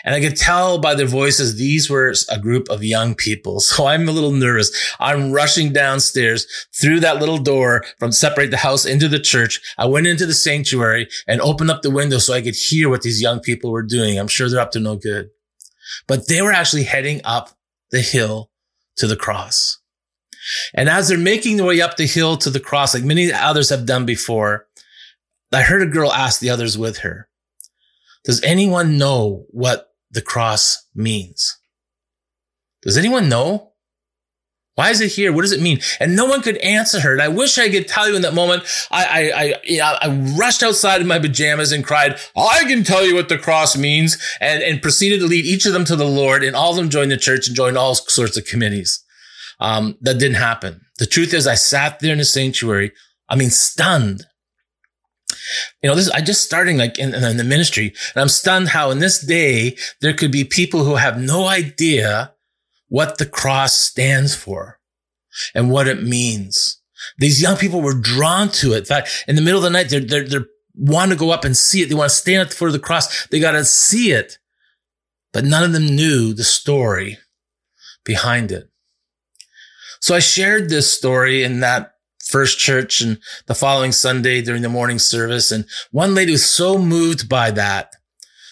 And 0.05 0.15
I 0.15 0.21
could 0.21 0.37
tell 0.37 0.79
by 0.79 0.95
their 0.95 1.07
voices, 1.07 1.57
these 1.57 1.91
were 1.91 2.15
a 2.31 2.39
group 2.39 2.69
of 2.69 2.85
young 2.85 3.15
people. 3.15 3.61
So 3.73 3.87
I'm 3.87 4.07
a 4.07 4.13
little 4.13 4.33
nervous. 4.33 4.71
I'm 5.01 5.33
rushing 5.33 5.73
downstairs 5.73 6.47
through 6.79 7.01
that 7.01 7.19
little 7.19 7.39
door 7.39 7.85
from 7.99 8.13
separate 8.13 8.51
the 8.51 8.59
house 8.59 8.85
into 8.85 9.09
the 9.09 9.19
church. 9.19 9.61
I 9.79 9.87
went 9.87 10.07
into 10.07 10.27
the 10.27 10.35
sanctuary 10.35 11.09
and 11.27 11.41
opened 11.41 11.71
up 11.71 11.81
the 11.81 11.91
window 11.91 12.19
so 12.19 12.35
I 12.35 12.43
could 12.43 12.55
hear 12.55 12.91
what 12.91 13.01
these 13.01 13.23
young 13.23 13.41
people 13.41 13.71
were 13.71 13.83
doing. 13.83 14.19
I'm 14.19 14.29
sure 14.29 14.51
they're 14.51 14.61
up 14.61 14.73
to 14.73 14.81
no 14.81 14.97
good, 14.97 15.31
but 16.07 16.29
they 16.29 16.43
were 16.43 16.53
actually 16.53 16.83
heading 16.83 17.23
up 17.25 17.51
the 17.91 18.03
hill 18.03 18.51
to 18.97 19.07
the 19.07 19.17
cross. 19.17 19.79
And 20.75 20.89
as 20.89 21.09
they're 21.09 21.19
making 21.19 21.57
their 21.57 21.67
way 21.67 21.81
up 21.81 21.97
the 21.97 22.07
hill 22.07 22.37
to 22.39 22.51
the 22.51 22.61
cross, 22.61 22.95
like 22.95 23.05
many 23.05 23.33
others 23.33 23.71
have 23.71 23.87
done 23.87 24.05
before, 24.05 24.67
I 25.53 25.63
heard 25.63 25.83
a 25.83 25.87
girl 25.87 26.13
ask 26.13 26.41
the 26.41 26.51
others 26.51 26.79
with 26.79 26.99
her, 26.99 27.29
does 28.25 28.43
anyone 28.43 28.99
know 28.99 29.47
what 29.51 29.89
the 30.11 30.23
cross 30.23 30.87
means? 30.95 31.59
Does 32.83 32.97
anyone 32.97 33.29
know? 33.29 33.73
Why 34.75 34.89
is 34.89 35.03
it 35.03 35.13
here? 35.13 35.33
What 35.33 35.43
does 35.43 35.53
it 35.53 35.61
mean? 35.61 35.81
And 36.01 36.17
no 36.17 36.25
one 36.25 36.41
could 36.41 36.57
answer 36.59 37.01
her. 37.01 37.13
And 37.13 37.21
I 37.21 37.29
wish 37.29 37.59
I 37.59 37.69
could 37.69 37.87
tell 37.87 38.09
you 38.09 38.17
in 38.17 38.23
that 38.23 38.33
moment. 38.33 38.65
I, 38.91 39.05
I, 39.35 39.81
I, 39.83 39.99
I 40.01 40.35
rushed 40.39 40.63
outside 40.63 41.03
in 41.03 41.07
my 41.07 41.19
pajamas 41.19 41.73
and 41.73 41.85
cried, 41.85 42.19
I 42.35 42.65
can 42.65 42.83
tell 42.83 43.05
you 43.05 43.15
what 43.15 43.29
the 43.29 43.37
cross 43.37 43.77
means 43.77 44.17
and, 44.41 44.63
and 44.63 44.81
proceeded 44.81 45.21
to 45.21 45.27
lead 45.27 45.45
each 45.45 45.67
of 45.67 45.75
them 45.75 45.85
to 45.85 45.97
the 45.97 46.07
Lord 46.07 46.43
and 46.43 46.57
all 46.57 46.71
of 46.71 46.77
them 46.77 46.89
joined 46.89 47.11
the 47.11 47.19
church 47.19 47.47
and 47.47 47.57
joined 47.57 47.77
all 47.77 47.95
sorts 47.95 48.39
of 48.39 48.47
committees. 48.47 49.05
Um, 49.63 49.97
that 50.01 50.19
didn't 50.19 50.39
happen. 50.39 50.81
The 50.99 51.07
truth 51.07 51.33
is 51.33 51.47
I 51.47 51.55
sat 51.55 52.01
there 52.01 52.11
in 52.11 52.19
the 52.19 52.25
sanctuary. 52.25 52.91
I 53.29 53.37
mean, 53.37 53.51
stunned. 53.51 54.27
You 55.81 55.89
know, 55.89 55.95
this, 55.95 56.11
I 56.11 56.21
just 56.21 56.43
starting 56.43 56.79
like 56.79 56.99
in, 56.99 57.15
in 57.15 57.37
the 57.37 57.45
ministry 57.45 57.95
and 58.15 58.23
I'm 58.23 58.29
stunned 58.29 58.71
how 58.71 58.91
in 58.91 58.99
this 58.99 59.25
day 59.25 59.77
there 60.01 60.15
could 60.15 60.33
be 60.33 60.43
people 60.43 60.85
who 60.85 60.97
have 60.97 61.17
no 61.21 61.47
idea 61.47 62.33
what 62.89 63.19
the 63.19 63.27
cross 63.27 63.79
stands 63.79 64.35
for 64.35 64.81
and 65.55 65.71
what 65.71 65.87
it 65.87 66.03
means. 66.03 66.81
These 67.19 67.41
young 67.41 67.57
people 67.57 67.81
were 67.81 67.95
drawn 67.95 68.49
to 68.49 68.73
it. 68.73 68.79
In 68.79 68.85
fact, 68.85 69.25
in 69.29 69.37
the 69.37 69.43
middle 69.43 69.59
of 69.59 69.65
the 69.65 69.71
night, 69.71 69.91
they're, 69.91 70.01
they're, 70.01 70.29
they're 70.29 70.47
want 70.75 71.13
to 71.13 71.17
go 71.17 71.31
up 71.31 71.45
and 71.45 71.57
see 71.57 71.83
it. 71.83 71.89
They 71.89 71.95
want 71.95 72.11
to 72.11 72.17
stand 72.17 72.41
at 72.41 72.51
the 72.51 72.57
foot 72.57 72.67
of 72.67 72.73
the 72.73 72.81
cross. 72.81 73.29
They 73.29 73.39
got 73.39 73.53
to 73.53 73.65
see 73.65 74.11
it. 74.11 74.39
But 75.33 75.45
none 75.45 75.63
of 75.63 75.73
them 75.73 75.87
knew 75.87 76.35
the 76.35 76.45
story 76.45 77.19
behind 78.05 78.51
it. 78.51 78.72
So 80.03 80.17
I 80.17 80.19
shared 80.19 80.69
this 80.69 80.93
story 80.93 81.45
in 81.45 81.61
that 81.61 81.95
first 82.25 82.59
church 82.59 83.01
and 83.01 83.19
the 83.47 83.55
following 83.55 83.93
Sunday 83.93 84.43
during 84.43 84.63
the 84.63 84.69
morning 84.69 84.99
service. 84.99 85.53
And 85.53 85.65
one 85.93 86.13
lady 86.13 86.33
was 86.33 86.45
so 86.45 86.77
moved 86.77 87.29
by 87.29 87.53
that, 87.53 87.93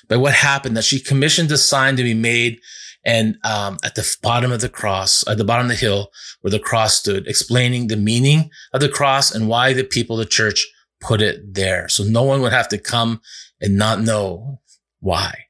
by 0.08 0.16
what 0.16 0.32
happened 0.32 0.76
that 0.76 0.84
she 0.84 1.00
commissioned 1.00 1.50
a 1.50 1.58
sign 1.58 1.96
to 1.96 2.04
be 2.04 2.14
made 2.14 2.60
and 3.04 3.36
um, 3.42 3.78
at 3.82 3.96
the 3.96 4.16
bottom 4.22 4.52
of 4.52 4.60
the 4.60 4.68
cross, 4.68 5.26
at 5.26 5.38
the 5.38 5.44
bottom 5.44 5.66
of 5.66 5.70
the 5.70 5.74
hill 5.74 6.12
where 6.40 6.52
the 6.52 6.60
cross 6.60 6.94
stood, 6.94 7.26
explaining 7.26 7.88
the 7.88 7.96
meaning 7.96 8.50
of 8.72 8.80
the 8.80 8.88
cross 8.88 9.34
and 9.34 9.48
why 9.48 9.72
the 9.72 9.82
people 9.82 10.20
of 10.20 10.26
the 10.26 10.30
church 10.30 10.68
put 11.00 11.20
it 11.20 11.54
there. 11.54 11.88
So 11.88 12.04
no 12.04 12.22
one 12.22 12.42
would 12.42 12.52
have 12.52 12.68
to 12.68 12.78
come 12.78 13.22
and 13.60 13.76
not 13.76 14.00
know 14.00 14.60
why. 15.00 15.46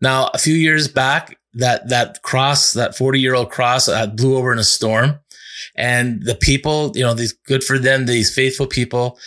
Now, 0.00 0.30
a 0.34 0.38
few 0.38 0.54
years 0.54 0.88
back, 0.88 1.38
that, 1.56 1.88
that 1.88 2.22
cross, 2.22 2.72
that 2.72 2.96
40 2.96 3.20
year 3.20 3.34
old 3.34 3.50
cross 3.50 3.88
uh, 3.88 4.06
blew 4.06 4.36
over 4.36 4.52
in 4.52 4.58
a 4.58 4.64
storm 4.64 5.18
and 5.74 6.22
the 6.22 6.34
people, 6.34 6.92
you 6.94 7.02
know, 7.02 7.14
these 7.14 7.32
good 7.32 7.64
for 7.64 7.78
them, 7.78 8.06
these 8.06 8.34
faithful 8.34 8.66
people 8.66 9.18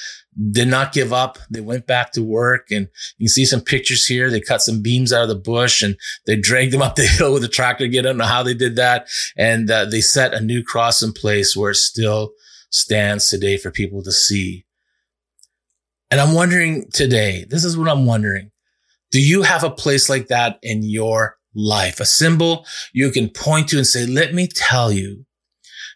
did 0.51 0.67
not 0.67 0.93
give 0.93 1.11
up. 1.11 1.37
They 1.49 1.61
went 1.61 1.85
back 1.85 2.11
to 2.13 2.23
work 2.23 2.71
and 2.71 2.87
you 3.17 3.25
can 3.25 3.29
see 3.29 3.45
some 3.45 3.61
pictures 3.61 4.05
here. 4.05 4.29
They 4.29 4.39
cut 4.39 4.61
some 4.61 4.81
beams 4.81 5.11
out 5.11 5.23
of 5.23 5.29
the 5.29 5.35
bush 5.35 5.81
and 5.81 5.95
they 6.25 6.35
dragged 6.35 6.71
them 6.73 6.81
up 6.81 6.95
the 6.95 7.07
hill 7.07 7.33
with 7.33 7.43
a 7.43 7.49
tractor. 7.49 7.83
Again, 7.83 8.05
I 8.05 8.09
don't 8.09 8.17
know 8.17 8.25
how 8.25 8.43
they 8.43 8.53
did 8.53 8.75
that. 8.77 9.07
And 9.37 9.69
uh, 9.69 9.85
they 9.85 10.01
set 10.01 10.33
a 10.33 10.41
new 10.41 10.63
cross 10.63 11.03
in 11.03 11.13
place 11.13 11.55
where 11.55 11.71
it 11.71 11.75
still 11.75 12.31
stands 12.71 13.27
today 13.27 13.57
for 13.57 13.71
people 13.71 14.03
to 14.03 14.11
see. 14.11 14.65
And 16.11 16.19
I'm 16.19 16.33
wondering 16.33 16.89
today, 16.91 17.45
this 17.49 17.63
is 17.63 17.77
what 17.77 17.89
I'm 17.89 18.05
wondering. 18.05 18.51
Do 19.11 19.21
you 19.21 19.41
have 19.41 19.63
a 19.63 19.69
place 19.69 20.09
like 20.09 20.27
that 20.27 20.59
in 20.61 20.83
your 20.83 21.38
life? 21.53 21.99
A 21.99 22.05
symbol 22.05 22.65
you 22.93 23.11
can 23.11 23.29
point 23.29 23.69
to 23.69 23.77
and 23.77 23.87
say, 23.87 24.05
let 24.05 24.33
me 24.33 24.47
tell 24.47 24.91
you 24.91 25.25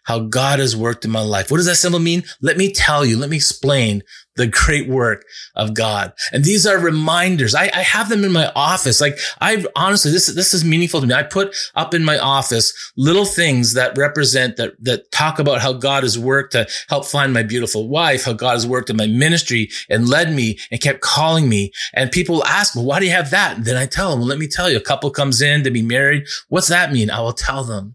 how 0.04 0.20
God 0.20 0.58
has 0.58 0.76
worked 0.76 1.04
in 1.04 1.10
my 1.10 1.20
life. 1.20 1.50
What 1.50 1.58
does 1.58 1.66
that 1.66 1.76
symbol 1.76 1.98
mean? 1.98 2.24
Let 2.40 2.56
me 2.56 2.72
tell 2.72 3.04
you, 3.04 3.18
let 3.18 3.30
me 3.30 3.36
explain 3.36 4.02
the 4.36 4.46
great 4.46 4.88
work 4.88 5.24
of 5.54 5.74
God. 5.74 6.12
And 6.32 6.44
these 6.44 6.66
are 6.66 6.78
reminders. 6.78 7.54
I, 7.54 7.70
I, 7.72 7.82
have 7.82 8.08
them 8.08 8.24
in 8.24 8.32
my 8.32 8.50
office. 8.56 9.00
Like 9.00 9.18
I 9.40 9.64
honestly, 9.76 10.10
this, 10.10 10.26
this 10.26 10.52
is 10.52 10.64
meaningful 10.64 11.00
to 11.00 11.06
me. 11.06 11.14
I 11.14 11.22
put 11.22 11.54
up 11.74 11.94
in 11.94 12.04
my 12.04 12.18
office 12.18 12.92
little 12.96 13.24
things 13.24 13.74
that 13.74 13.96
represent 13.96 14.56
that, 14.56 14.72
that 14.82 15.10
talk 15.12 15.38
about 15.38 15.60
how 15.60 15.72
God 15.72 16.02
has 16.02 16.18
worked 16.18 16.52
to 16.52 16.66
help 16.88 17.04
find 17.04 17.32
my 17.32 17.44
beautiful 17.44 17.88
wife, 17.88 18.24
how 18.24 18.32
God 18.32 18.54
has 18.54 18.66
worked 18.66 18.90
in 18.90 18.96
my 18.96 19.06
ministry 19.06 19.68
and 19.88 20.08
led 20.08 20.32
me 20.32 20.58
and 20.70 20.80
kept 20.80 21.00
calling 21.00 21.48
me. 21.48 21.70
And 21.92 22.10
people 22.10 22.44
ask, 22.44 22.74
well, 22.74 22.84
why 22.84 22.98
do 22.98 23.06
you 23.06 23.12
have 23.12 23.30
that? 23.30 23.56
And 23.56 23.64
then 23.64 23.76
I 23.76 23.86
tell 23.86 24.10
them, 24.10 24.20
well, 24.20 24.28
let 24.28 24.38
me 24.38 24.48
tell 24.48 24.68
you, 24.68 24.76
a 24.76 24.80
couple 24.80 25.10
comes 25.10 25.40
in 25.42 25.62
to 25.62 25.70
be 25.70 25.82
married. 25.82 26.26
What's 26.48 26.68
that 26.68 26.92
mean? 26.92 27.08
I 27.08 27.20
will 27.20 27.32
tell 27.32 27.62
them. 27.62 27.94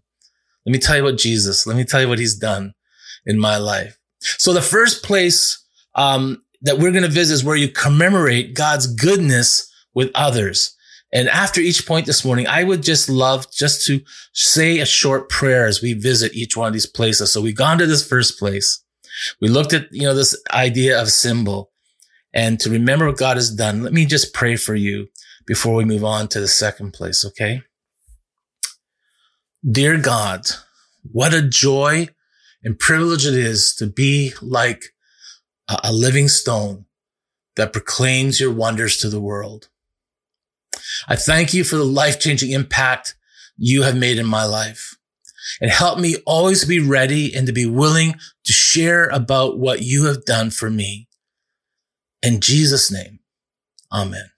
Let 0.66 0.72
me 0.72 0.78
tell 0.78 0.96
you 0.96 1.06
about 1.06 1.18
Jesus. 1.18 1.66
Let 1.66 1.76
me 1.76 1.84
tell 1.84 2.00
you 2.00 2.08
what 2.08 2.18
he's 2.18 2.36
done 2.36 2.74
in 3.26 3.38
my 3.38 3.56
life. 3.56 3.98
So 4.20 4.52
the 4.52 4.62
first 4.62 5.02
place 5.02 5.64
um, 5.94 6.42
that 6.62 6.78
we're 6.78 6.92
going 6.92 7.02
to 7.02 7.08
visit 7.08 7.34
is 7.34 7.44
where 7.44 7.56
you 7.56 7.68
commemorate 7.68 8.54
God's 8.54 8.86
goodness 8.86 9.70
with 9.94 10.10
others. 10.14 10.76
And 11.12 11.28
after 11.28 11.60
each 11.60 11.86
point 11.86 12.06
this 12.06 12.24
morning, 12.24 12.46
I 12.46 12.62
would 12.62 12.82
just 12.82 13.08
love 13.08 13.50
just 13.52 13.84
to 13.86 14.00
say 14.32 14.78
a 14.78 14.86
short 14.86 15.28
prayer 15.28 15.66
as 15.66 15.82
we 15.82 15.92
visit 15.94 16.34
each 16.34 16.56
one 16.56 16.68
of 16.68 16.72
these 16.72 16.86
places. 16.86 17.32
So 17.32 17.40
we've 17.40 17.56
gone 17.56 17.78
to 17.78 17.86
this 17.86 18.06
first 18.06 18.38
place. 18.38 18.84
We 19.40 19.48
looked 19.48 19.72
at, 19.72 19.88
you 19.90 20.02
know, 20.02 20.14
this 20.14 20.40
idea 20.52 21.00
of 21.00 21.10
symbol 21.10 21.72
and 22.32 22.60
to 22.60 22.70
remember 22.70 23.06
what 23.06 23.16
God 23.16 23.36
has 23.36 23.52
done. 23.52 23.82
Let 23.82 23.92
me 23.92 24.06
just 24.06 24.32
pray 24.32 24.54
for 24.56 24.76
you 24.76 25.08
before 25.46 25.74
we 25.74 25.84
move 25.84 26.04
on 26.04 26.28
to 26.28 26.40
the 26.40 26.48
second 26.48 26.92
place. 26.92 27.24
Okay. 27.24 27.62
Dear 29.68 29.98
God, 29.98 30.46
what 31.02 31.34
a 31.34 31.42
joy 31.42 32.08
and 32.62 32.78
privilege 32.78 33.26
it 33.26 33.34
is 33.34 33.74
to 33.74 33.86
be 33.86 34.32
like 34.40 34.84
a 35.68 35.92
living 35.92 36.28
stone 36.28 36.86
that 37.56 37.72
proclaims 37.72 38.40
your 38.40 38.52
wonders 38.52 38.96
to 38.98 39.10
the 39.10 39.20
world. 39.20 39.68
I 41.08 41.16
thank 41.16 41.52
you 41.52 41.62
for 41.62 41.76
the 41.76 41.84
life 41.84 42.18
changing 42.18 42.52
impact 42.52 43.14
you 43.58 43.82
have 43.82 43.96
made 43.96 44.16
in 44.16 44.26
my 44.26 44.44
life 44.44 44.96
and 45.60 45.70
help 45.70 45.98
me 45.98 46.16
always 46.26 46.64
be 46.64 46.80
ready 46.80 47.34
and 47.34 47.46
to 47.46 47.52
be 47.52 47.66
willing 47.66 48.14
to 48.44 48.52
share 48.52 49.08
about 49.08 49.58
what 49.58 49.82
you 49.82 50.06
have 50.06 50.24
done 50.24 50.50
for 50.50 50.70
me. 50.70 51.06
In 52.22 52.40
Jesus 52.40 52.90
name, 52.90 53.20
amen. 53.92 54.30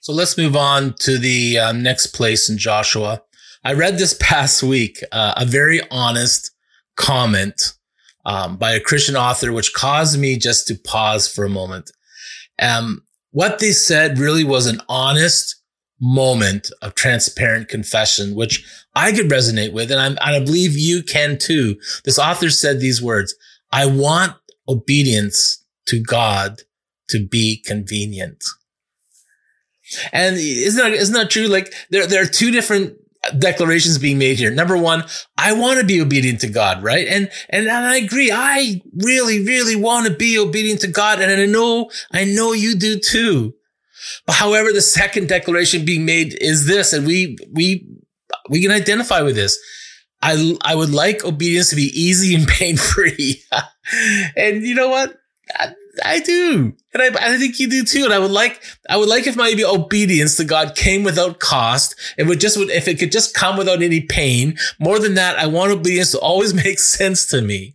So 0.00 0.12
let's 0.12 0.38
move 0.38 0.54
on 0.54 0.94
to 1.00 1.18
the 1.18 1.58
uh, 1.58 1.72
next 1.72 2.08
place 2.08 2.48
in 2.48 2.58
Joshua. 2.58 3.22
I 3.64 3.74
read 3.74 3.96
this 3.96 4.16
past 4.20 4.62
week 4.62 4.98
uh, 5.12 5.34
a 5.36 5.44
very 5.44 5.80
honest 5.90 6.50
comment 6.96 7.74
um, 8.24 8.56
by 8.56 8.72
a 8.72 8.80
Christian 8.80 9.16
author, 9.16 9.52
which 9.52 9.72
caused 9.72 10.18
me 10.18 10.36
just 10.36 10.66
to 10.66 10.74
pause 10.74 11.28
for 11.28 11.44
a 11.44 11.50
moment. 11.50 11.90
Um, 12.60 13.04
what 13.30 13.60
they 13.60 13.70
said 13.70 14.18
really 14.18 14.44
was 14.44 14.66
an 14.66 14.80
honest 14.88 15.62
moment 16.00 16.72
of 16.82 16.96
transparent 16.96 17.68
confession, 17.68 18.34
which 18.34 18.66
I 18.96 19.12
could 19.12 19.30
resonate 19.30 19.72
with. 19.72 19.92
And, 19.92 20.00
and 20.00 20.18
i 20.20 20.40
believe 20.40 20.76
you 20.76 21.04
can 21.04 21.38
too. 21.38 21.78
This 22.04 22.18
author 22.18 22.50
said 22.50 22.80
these 22.80 23.00
words. 23.00 23.34
I 23.70 23.86
want 23.86 24.34
obedience 24.68 25.64
to 25.86 26.00
God 26.00 26.62
to 27.10 27.24
be 27.24 27.62
convenient. 27.64 28.44
And 30.12 30.36
isn't 30.36 30.82
that, 30.82 30.92
isn't 30.92 31.14
that 31.14 31.30
true? 31.30 31.46
Like 31.46 31.72
there, 31.90 32.06
there 32.06 32.22
are 32.22 32.26
two 32.26 32.50
different 32.50 32.96
declarations 33.38 33.98
being 33.98 34.18
made 34.18 34.38
here. 34.38 34.50
Number 34.50 34.76
one, 34.76 35.04
I 35.38 35.52
want 35.52 35.80
to 35.80 35.86
be 35.86 36.00
obedient 36.00 36.40
to 36.40 36.48
God, 36.48 36.82
right? 36.82 37.06
And, 37.06 37.30
and, 37.48 37.66
and 37.66 37.86
I 37.86 37.96
agree. 37.96 38.30
I 38.32 38.82
really, 38.94 39.44
really 39.44 39.76
want 39.76 40.06
to 40.06 40.14
be 40.14 40.38
obedient 40.38 40.80
to 40.80 40.88
God. 40.88 41.20
And 41.20 41.30
I 41.30 41.46
know, 41.46 41.90
I 42.12 42.24
know 42.24 42.52
you 42.52 42.74
do 42.74 42.98
too. 42.98 43.54
But 44.26 44.36
however, 44.36 44.72
the 44.72 44.80
second 44.80 45.28
declaration 45.28 45.84
being 45.84 46.04
made 46.04 46.36
is 46.40 46.66
this, 46.66 46.92
and 46.92 47.06
we, 47.06 47.36
we, 47.52 47.86
we 48.50 48.60
can 48.60 48.72
identify 48.72 49.22
with 49.22 49.36
this. 49.36 49.58
I, 50.20 50.56
I 50.62 50.74
would 50.74 50.90
like 50.90 51.24
obedience 51.24 51.70
to 51.70 51.76
be 51.76 51.90
easy 51.94 52.34
and 52.34 52.46
pain 52.48 52.76
free. 52.76 53.42
and 54.36 54.62
you 54.62 54.74
know 54.74 54.88
what? 54.88 55.16
I 56.04 56.20
do. 56.20 56.74
And 56.94 57.02
I, 57.02 57.34
I 57.34 57.38
think 57.38 57.60
you 57.60 57.68
do 57.68 57.84
too. 57.84 58.04
And 58.04 58.14
I 58.14 58.18
would 58.18 58.30
like, 58.30 58.62
I 58.88 58.96
would 58.96 59.08
like 59.08 59.26
if 59.26 59.36
my 59.36 59.54
obedience 59.66 60.36
to 60.36 60.44
God 60.44 60.74
came 60.74 61.04
without 61.04 61.38
cost. 61.38 61.94
It 62.16 62.26
would 62.26 62.40
just, 62.40 62.56
if 62.56 62.88
it 62.88 62.98
could 62.98 63.12
just 63.12 63.34
come 63.34 63.56
without 63.56 63.82
any 63.82 64.00
pain. 64.00 64.56
More 64.78 64.98
than 64.98 65.14
that, 65.14 65.38
I 65.38 65.46
want 65.46 65.72
obedience 65.72 66.12
to 66.12 66.18
always 66.18 66.54
make 66.64 66.78
sense 66.78 67.26
to 67.26 67.42
me. 67.42 67.74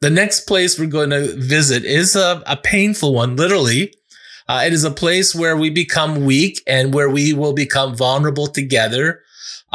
The 0.00 0.10
next 0.10 0.40
place 0.40 0.78
we're 0.78 0.86
going 0.86 1.10
to 1.10 1.34
visit 1.36 1.84
is 1.84 2.16
a, 2.16 2.42
a 2.46 2.56
painful 2.56 3.14
one, 3.14 3.36
literally. 3.36 3.94
Uh, 4.46 4.64
it 4.66 4.74
is 4.74 4.84
a 4.84 4.90
place 4.90 5.34
where 5.34 5.56
we 5.56 5.70
become 5.70 6.26
weak 6.26 6.60
and 6.66 6.92
where 6.92 7.08
we 7.08 7.32
will 7.32 7.54
become 7.54 7.96
vulnerable 7.96 8.46
together. 8.46 9.23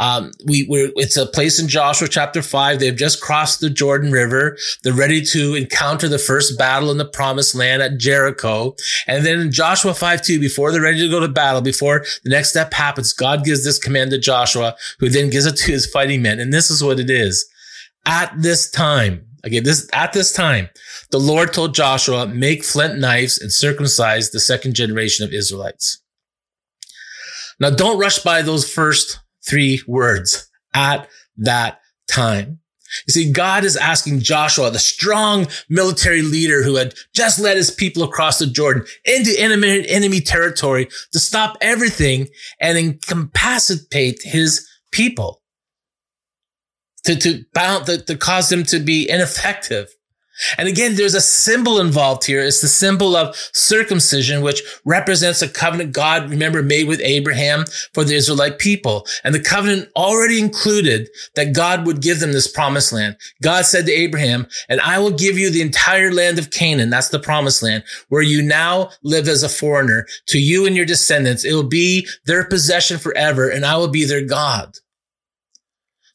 Um, 0.00 0.32
we, 0.46 0.66
we're, 0.66 0.90
it's 0.96 1.18
a 1.18 1.26
place 1.26 1.60
in 1.60 1.68
Joshua 1.68 2.08
chapter 2.08 2.40
five. 2.40 2.80
They've 2.80 2.96
just 2.96 3.20
crossed 3.20 3.60
the 3.60 3.68
Jordan 3.68 4.10
River. 4.10 4.56
They're 4.82 4.94
ready 4.94 5.22
to 5.26 5.54
encounter 5.54 6.08
the 6.08 6.18
first 6.18 6.58
battle 6.58 6.90
in 6.90 6.96
the 6.96 7.04
promised 7.04 7.54
land 7.54 7.82
at 7.82 7.98
Jericho. 7.98 8.74
And 9.06 9.26
then 9.26 9.38
in 9.38 9.52
Joshua 9.52 9.92
5 9.92 10.22
2, 10.22 10.40
before 10.40 10.72
they're 10.72 10.80
ready 10.80 11.00
to 11.00 11.10
go 11.10 11.20
to 11.20 11.28
battle, 11.28 11.60
before 11.60 12.06
the 12.24 12.30
next 12.30 12.48
step 12.48 12.72
happens, 12.72 13.12
God 13.12 13.44
gives 13.44 13.62
this 13.62 13.78
command 13.78 14.10
to 14.12 14.18
Joshua, 14.18 14.74
who 15.00 15.10
then 15.10 15.28
gives 15.28 15.44
it 15.44 15.56
to 15.56 15.70
his 15.70 15.84
fighting 15.84 16.22
men. 16.22 16.40
And 16.40 16.52
this 16.52 16.70
is 16.70 16.82
what 16.82 16.98
it 16.98 17.10
is. 17.10 17.46
At 18.06 18.32
this 18.40 18.70
time, 18.70 19.26
Again, 19.42 19.64
this 19.64 19.88
at 19.92 20.12
this 20.12 20.32
time, 20.32 20.68
the 21.10 21.18
Lord 21.18 21.54
told 21.54 21.74
Joshua, 21.74 22.26
make 22.26 22.62
flint 22.62 22.98
knives 22.98 23.40
and 23.40 23.50
circumcise 23.50 24.30
the 24.30 24.40
second 24.40 24.74
generation 24.74 25.24
of 25.24 25.32
Israelites. 25.32 26.02
Now 27.58 27.70
don't 27.70 27.98
rush 27.98 28.18
by 28.18 28.42
those 28.42 28.70
first 28.70 29.18
three 29.46 29.82
words 29.86 30.50
at 30.74 31.08
that 31.38 31.80
time. 32.08 32.60
You 33.06 33.12
see, 33.12 33.32
God 33.32 33.64
is 33.64 33.76
asking 33.76 34.20
Joshua, 34.20 34.70
the 34.70 34.78
strong 34.78 35.46
military 35.68 36.22
leader 36.22 36.62
who 36.62 36.76
had 36.76 36.94
just 37.14 37.38
led 37.38 37.56
his 37.56 37.70
people 37.70 38.02
across 38.02 38.38
the 38.38 38.46
Jordan 38.46 38.84
into 39.04 39.32
enemy, 39.38 39.88
enemy 39.88 40.20
territory 40.20 40.88
to 41.12 41.18
stop 41.20 41.56
everything 41.60 42.28
and 42.60 42.76
incapacitate 42.76 44.22
his 44.22 44.68
people. 44.90 45.40
To, 47.04 47.16
to 47.16 47.44
bound, 47.54 47.86
to, 47.86 47.98
to 48.04 48.16
cause 48.16 48.50
them 48.50 48.64
to 48.64 48.78
be 48.78 49.08
ineffective. 49.08 49.88
And 50.58 50.68
again, 50.68 50.94
there's 50.96 51.14
a 51.14 51.20
symbol 51.20 51.80
involved 51.80 52.24
here. 52.24 52.40
It's 52.40 52.60
the 52.60 52.68
symbol 52.68 53.16
of 53.16 53.36
circumcision, 53.52 54.42
which 54.42 54.62
represents 54.84 55.42
a 55.42 55.48
covenant 55.48 55.92
God, 55.92 56.30
remember, 56.30 56.62
made 56.62 56.88
with 56.88 57.00
Abraham 57.00 57.64
for 57.92 58.04
the 58.04 58.14
Israelite 58.14 58.58
people. 58.58 59.06
And 59.24 59.34
the 59.34 59.40
covenant 59.42 59.90
already 59.96 60.38
included 60.38 61.08
that 61.34 61.54
God 61.54 61.86
would 61.86 62.02
give 62.02 62.20
them 62.20 62.32
this 62.32 62.48
promised 62.48 62.92
land. 62.92 63.16
God 63.42 63.64
said 63.64 63.86
to 63.86 63.92
Abraham, 63.92 64.46
and 64.68 64.80
I 64.80 64.98
will 64.98 65.10
give 65.10 65.38
you 65.38 65.50
the 65.50 65.62
entire 65.62 66.12
land 66.12 66.38
of 66.38 66.50
Canaan. 66.50 66.90
That's 66.90 67.08
the 67.08 67.18
promised 67.18 67.62
land 67.62 67.84
where 68.08 68.22
you 68.22 68.42
now 68.42 68.90
live 69.02 69.28
as 69.28 69.42
a 69.42 69.48
foreigner 69.48 70.06
to 70.26 70.38
you 70.38 70.66
and 70.66 70.76
your 70.76 70.86
descendants. 70.86 71.44
It 71.44 71.54
will 71.54 71.68
be 71.68 72.06
their 72.26 72.44
possession 72.44 72.98
forever 72.98 73.48
and 73.48 73.64
I 73.64 73.76
will 73.76 73.88
be 73.88 74.04
their 74.04 74.24
God. 74.24 74.76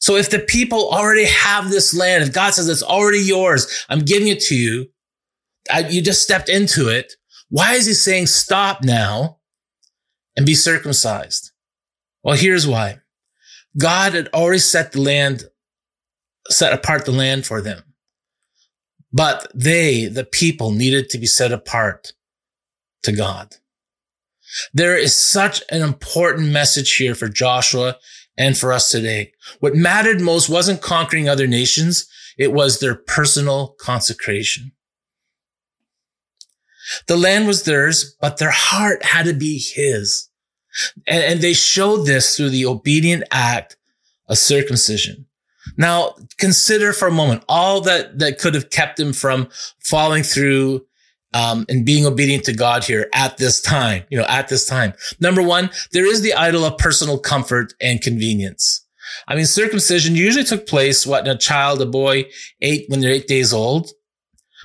So 0.00 0.16
if 0.16 0.30
the 0.30 0.40
people 0.40 0.90
already 0.90 1.26
have 1.26 1.70
this 1.70 1.94
land, 1.94 2.22
if 2.22 2.32
God 2.32 2.54
says 2.54 2.68
it's 2.68 2.82
already 2.82 3.20
yours, 3.20 3.84
I'm 3.88 4.00
giving 4.00 4.28
it 4.28 4.40
to 4.42 4.54
you, 4.54 4.90
I, 5.72 5.80
you 5.88 6.02
just 6.02 6.22
stepped 6.22 6.48
into 6.48 6.88
it. 6.88 7.14
Why 7.48 7.74
is 7.74 7.86
he 7.86 7.94
saying 7.94 8.26
stop 8.26 8.82
now 8.84 9.38
and 10.36 10.46
be 10.46 10.54
circumcised? 10.54 11.52
Well, 12.22 12.36
here's 12.36 12.66
why. 12.66 13.00
God 13.78 14.14
had 14.14 14.28
already 14.34 14.58
set 14.58 14.92
the 14.92 15.00
land, 15.00 15.44
set 16.48 16.72
apart 16.72 17.04
the 17.04 17.12
land 17.12 17.46
for 17.46 17.60
them. 17.60 17.82
but 19.12 19.50
they, 19.54 20.06
the 20.06 20.24
people 20.24 20.72
needed 20.72 21.08
to 21.10 21.18
be 21.18 21.26
set 21.26 21.52
apart 21.52 22.12
to 23.02 23.12
God. 23.12 23.56
There 24.74 24.96
is 24.96 25.16
such 25.16 25.62
an 25.70 25.82
important 25.82 26.48
message 26.50 26.96
here 26.96 27.14
for 27.14 27.28
Joshua 27.28 27.96
and 28.36 28.56
for 28.56 28.72
us 28.72 28.90
today. 28.90 29.32
What 29.60 29.74
mattered 29.74 30.20
most 30.20 30.48
wasn't 30.48 30.82
conquering 30.82 31.28
other 31.28 31.46
nations. 31.46 32.06
It 32.38 32.52
was 32.52 32.80
their 32.80 32.94
personal 32.94 33.76
consecration. 33.80 34.72
The 37.06 37.16
land 37.16 37.46
was 37.46 37.64
theirs, 37.64 38.16
but 38.20 38.38
their 38.38 38.50
heart 38.50 39.04
had 39.04 39.26
to 39.26 39.32
be 39.32 39.58
his. 39.58 40.28
And, 41.06 41.40
they 41.40 41.54
showed 41.54 42.04
this 42.04 42.36
through 42.36 42.50
the 42.50 42.66
obedient 42.66 43.24
act 43.30 43.76
of 44.28 44.38
circumcision. 44.38 45.26
Now 45.76 46.14
consider 46.38 46.92
for 46.92 47.08
a 47.08 47.12
moment 47.12 47.44
all 47.48 47.80
that, 47.82 48.18
that 48.18 48.38
could 48.38 48.54
have 48.54 48.70
kept 48.70 48.98
them 48.98 49.12
from 49.12 49.48
following 49.80 50.22
through 50.22 50.86
um, 51.34 51.66
and 51.68 51.84
being 51.84 52.06
obedient 52.06 52.44
to 52.44 52.52
God 52.52 52.84
here 52.84 53.08
at 53.12 53.36
this 53.36 53.60
time, 53.60 54.04
you 54.10 54.18
know, 54.18 54.26
at 54.28 54.48
this 54.48 54.66
time. 54.66 54.94
Number 55.20 55.42
one, 55.42 55.70
there 55.92 56.06
is 56.06 56.22
the 56.22 56.34
idol 56.34 56.64
of 56.64 56.78
personal 56.78 57.18
comfort 57.18 57.74
and 57.80 58.00
convenience. 58.00 58.86
I 59.28 59.34
mean, 59.34 59.46
circumcision 59.46 60.14
usually 60.14 60.44
took 60.44 60.66
place, 60.66 61.06
what, 61.06 61.28
a 61.28 61.36
child, 61.36 61.80
a 61.80 61.86
boy, 61.86 62.26
eight, 62.60 62.86
when 62.88 63.00
they're 63.00 63.12
eight 63.12 63.28
days 63.28 63.52
old. 63.52 63.90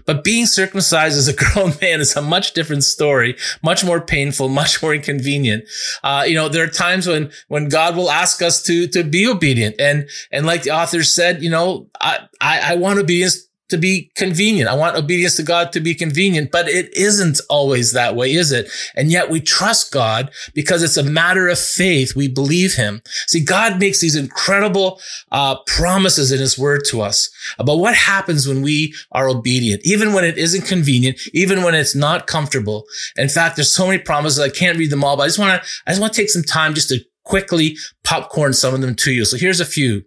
But 0.06 0.24
being 0.24 0.46
circumcised 0.46 1.18
as 1.18 1.27
a 1.27 1.34
grown 1.36 1.74
man 1.82 2.00
is 2.00 2.15
a 2.15 2.22
much 2.22 2.53
different 2.53 2.84
story, 2.84 3.36
much 3.63 3.84
more 3.84 4.01
painful, 4.01 4.48
much 4.48 4.82
more 4.82 4.96
inconvenient. 4.96 5.65
Uh, 6.03 6.24
you 6.25 6.36
know, 6.36 6.50
there 6.50 6.63
are 6.63 6.70
times 6.70 7.08
when, 7.08 7.32
when 7.50 7.70
God 7.70 7.96
will 7.96 8.10
ask 8.10 8.41
us 8.41 8.63
to, 8.63 8.88
to 8.88 9.03
be 9.03 9.27
obedient. 9.27 9.75
And, 9.80 10.10
and 10.32 10.46
like 10.46 10.63
the 10.63 10.72
author 10.72 11.03
said, 11.03 11.44
you 11.44 11.50
know, 11.50 11.89
I, 12.00 12.20
I, 12.39 12.74
I 12.74 12.75
want 12.75 13.00
obedience 13.00 13.48
to 13.71 13.77
be 13.77 14.11
convenient. 14.15 14.69
I 14.69 14.75
want 14.75 14.95
obedience 14.95 15.35
to 15.37 15.43
God 15.43 15.73
to 15.73 15.79
be 15.79 15.95
convenient, 15.95 16.51
but 16.51 16.69
it 16.69 16.95
isn't 16.95 17.41
always 17.49 17.91
that 17.93 18.15
way, 18.15 18.33
is 18.33 18.51
it? 18.51 18.69
And 18.95 19.11
yet 19.11 19.29
we 19.29 19.41
trust 19.41 19.91
God 19.91 20.31
because 20.53 20.83
it's 20.83 20.97
a 20.97 21.03
matter 21.03 21.47
of 21.47 21.57
faith. 21.57 22.15
We 22.15 22.27
believe 22.27 22.75
him. 22.75 23.01
See, 23.27 23.43
God 23.43 23.79
makes 23.79 23.99
these 23.99 24.15
incredible 24.15 25.01
uh, 25.31 25.55
promises 25.65 26.31
in 26.31 26.39
his 26.39 26.57
word 26.57 26.83
to 26.89 27.01
us 27.01 27.29
about 27.57 27.79
what 27.79 27.95
happens 27.95 28.47
when 28.47 28.61
we 28.61 28.93
are 29.11 29.27
obedient, 29.27 29.81
even 29.83 30.13
when 30.13 30.23
it 30.23 30.37
isn't 30.37 30.67
convenient, 30.67 31.19
even 31.33 31.63
when 31.63 31.73
it's 31.73 31.95
not 31.95 32.27
comfortable. 32.27 32.85
In 33.15 33.29
fact, 33.29 33.55
there's 33.55 33.73
so 33.73 33.87
many 33.87 33.99
promises. 33.99 34.39
I 34.39 34.49
can't 34.49 34.77
read 34.77 34.91
them 34.91 35.03
all, 35.03 35.17
but 35.17 35.23
I 35.23 35.27
just 35.27 35.39
want 35.39 35.61
to, 35.61 35.69
I 35.87 35.91
just 35.91 36.01
want 36.01 36.13
to 36.13 36.21
take 36.21 36.29
some 36.29 36.43
time 36.43 36.73
just 36.73 36.89
to 36.89 36.99
quickly 37.23 37.77
popcorn 38.03 38.53
some 38.53 38.73
of 38.73 38.81
them 38.81 38.95
to 38.95 39.11
you. 39.11 39.25
So 39.25 39.37
here's 39.37 39.59
a 39.59 39.65
few. 39.65 40.03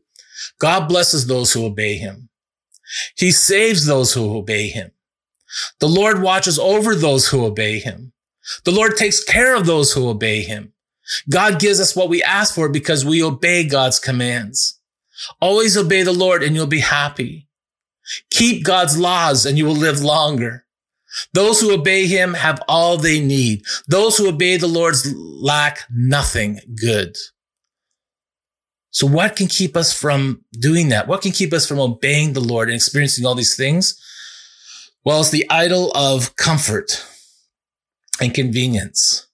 God 0.58 0.88
blesses 0.88 1.26
those 1.26 1.52
who 1.52 1.64
obey 1.64 1.96
him. 1.96 2.28
He 3.16 3.30
saves 3.30 3.86
those 3.86 4.12
who 4.12 4.36
obey 4.36 4.68
him. 4.68 4.90
The 5.80 5.88
Lord 5.88 6.22
watches 6.22 6.58
over 6.58 6.94
those 6.94 7.28
who 7.28 7.44
obey 7.44 7.78
him. 7.78 8.12
The 8.64 8.72
Lord 8.72 8.96
takes 8.96 9.22
care 9.22 9.54
of 9.54 9.66
those 9.66 9.92
who 9.92 10.08
obey 10.08 10.42
him. 10.42 10.72
God 11.30 11.60
gives 11.60 11.80
us 11.80 11.94
what 11.94 12.08
we 12.08 12.22
ask 12.22 12.54
for 12.54 12.68
because 12.68 13.04
we 13.04 13.22
obey 13.22 13.66
God's 13.66 13.98
commands. 13.98 14.80
Always 15.40 15.76
obey 15.76 16.02
the 16.02 16.12
Lord 16.12 16.42
and 16.42 16.54
you'll 16.54 16.66
be 16.66 16.80
happy. 16.80 17.48
Keep 18.30 18.64
God's 18.64 18.98
laws 18.98 19.46
and 19.46 19.56
you 19.56 19.64
will 19.64 19.76
live 19.76 20.00
longer. 20.00 20.64
Those 21.32 21.60
who 21.60 21.72
obey 21.72 22.06
him 22.06 22.34
have 22.34 22.60
all 22.68 22.96
they 22.96 23.20
need. 23.20 23.62
Those 23.86 24.16
who 24.16 24.28
obey 24.28 24.56
the 24.56 24.66
Lord 24.66 24.96
lack 25.14 25.80
nothing 25.90 26.60
good. 26.80 27.16
So 28.94 29.08
what 29.08 29.34
can 29.34 29.48
keep 29.48 29.76
us 29.76 29.92
from 29.92 30.44
doing 30.52 30.90
that? 30.90 31.08
What 31.08 31.20
can 31.20 31.32
keep 31.32 31.52
us 31.52 31.66
from 31.66 31.80
obeying 31.80 32.32
the 32.32 32.40
Lord 32.40 32.68
and 32.68 32.76
experiencing 32.76 33.26
all 33.26 33.34
these 33.34 33.56
things? 33.56 34.00
Well, 35.04 35.20
it's 35.20 35.30
the 35.30 35.50
idol 35.50 35.90
of 35.96 36.36
comfort 36.36 37.04
and 38.20 38.32
convenience. 38.32 39.26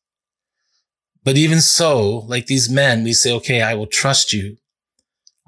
But 1.25 1.37
even 1.37 1.61
so, 1.61 2.21
like 2.27 2.47
these 2.47 2.71
men, 2.71 3.05
we 3.05 3.13
say, 3.13 3.35
okay, 3.35 3.61
I 3.61 3.75
will 3.75 3.87
trust 3.87 4.33
you. 4.33 4.57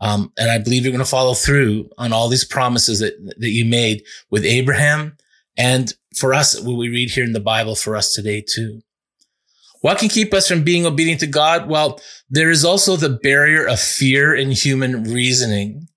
Um, 0.02 0.30
and 0.36 0.50
I 0.50 0.58
believe 0.58 0.84
you're 0.84 0.92
going 0.92 1.02
to 1.02 1.10
follow 1.10 1.32
through 1.32 1.88
on 1.96 2.12
all 2.12 2.28
these 2.28 2.44
promises 2.44 3.00
that, 3.00 3.14
that 3.38 3.50
you 3.50 3.64
made 3.64 4.02
with 4.30 4.44
Abraham 4.44 5.16
and 5.56 5.94
for 6.14 6.34
us, 6.34 6.60
what 6.60 6.76
we 6.76 6.90
read 6.90 7.10
here 7.10 7.24
in 7.24 7.32
the 7.32 7.40
Bible 7.40 7.76
for 7.76 7.96
us 7.96 8.12
today 8.12 8.42
too. 8.46 8.82
What 9.82 9.98
can 9.98 10.08
keep 10.08 10.32
us 10.32 10.48
from 10.48 10.64
being 10.64 10.86
obedient 10.86 11.20
to 11.20 11.26
God? 11.26 11.68
Well, 11.68 12.00
there 12.30 12.50
is 12.50 12.64
also 12.64 12.96
the 12.96 13.10
barrier 13.10 13.66
of 13.66 13.78
fear 13.78 14.34
in 14.34 14.50
human 14.52 15.04
reasoning. 15.04 15.88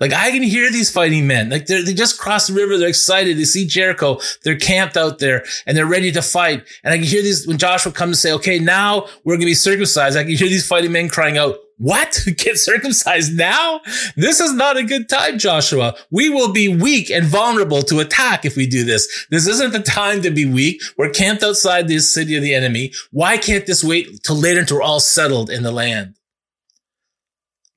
Like 0.00 0.12
I 0.12 0.30
can 0.30 0.42
hear 0.42 0.70
these 0.72 0.90
fighting 0.90 1.26
men. 1.26 1.50
Like 1.50 1.66
they 1.66 1.94
just 1.94 2.18
crossed 2.18 2.48
the 2.48 2.54
river. 2.54 2.76
They're 2.76 2.88
excited. 2.88 3.36
They 3.36 3.44
see 3.44 3.66
Jericho. 3.66 4.18
They're 4.42 4.58
camped 4.58 4.96
out 4.96 5.20
there 5.20 5.44
and 5.66 5.76
they're 5.76 5.86
ready 5.86 6.10
to 6.12 6.22
fight. 6.22 6.66
And 6.82 6.92
I 6.92 6.96
can 6.96 7.06
hear 7.06 7.22
these 7.22 7.46
when 7.46 7.58
Joshua 7.58 7.92
comes 7.92 8.16
to 8.16 8.20
say, 8.20 8.32
okay, 8.32 8.58
now 8.58 9.06
we're 9.22 9.34
going 9.34 9.40
to 9.42 9.46
be 9.46 9.54
circumcised. 9.54 10.16
I 10.16 10.24
can 10.24 10.32
hear 10.32 10.48
these 10.48 10.66
fighting 10.66 10.92
men 10.92 11.08
crying 11.08 11.38
out, 11.38 11.56
what? 11.78 12.18
Get 12.36 12.58
circumcised 12.58 13.36
now? 13.36 13.80
This 14.16 14.40
is 14.40 14.52
not 14.52 14.76
a 14.76 14.82
good 14.82 15.08
time, 15.08 15.38
Joshua. 15.38 15.94
We 16.10 16.30
will 16.30 16.52
be 16.52 16.68
weak 16.68 17.10
and 17.10 17.26
vulnerable 17.26 17.82
to 17.82 18.00
attack 18.00 18.44
if 18.44 18.56
we 18.56 18.66
do 18.66 18.84
this. 18.84 19.26
This 19.30 19.46
isn't 19.46 19.72
the 19.72 19.80
time 19.80 20.22
to 20.22 20.30
be 20.30 20.46
weak. 20.46 20.80
We're 20.96 21.10
camped 21.10 21.42
outside 21.42 21.88
the 21.88 21.98
city 21.98 22.36
of 22.36 22.42
the 22.42 22.54
enemy. 22.54 22.92
Why 23.10 23.36
can't 23.36 23.66
this 23.66 23.84
wait 23.84 24.22
till 24.22 24.36
later 24.36 24.60
until 24.60 24.78
we're 24.78 24.82
all 24.82 25.00
settled 25.00 25.50
in 25.50 25.62
the 25.62 25.72
land? 25.72 26.14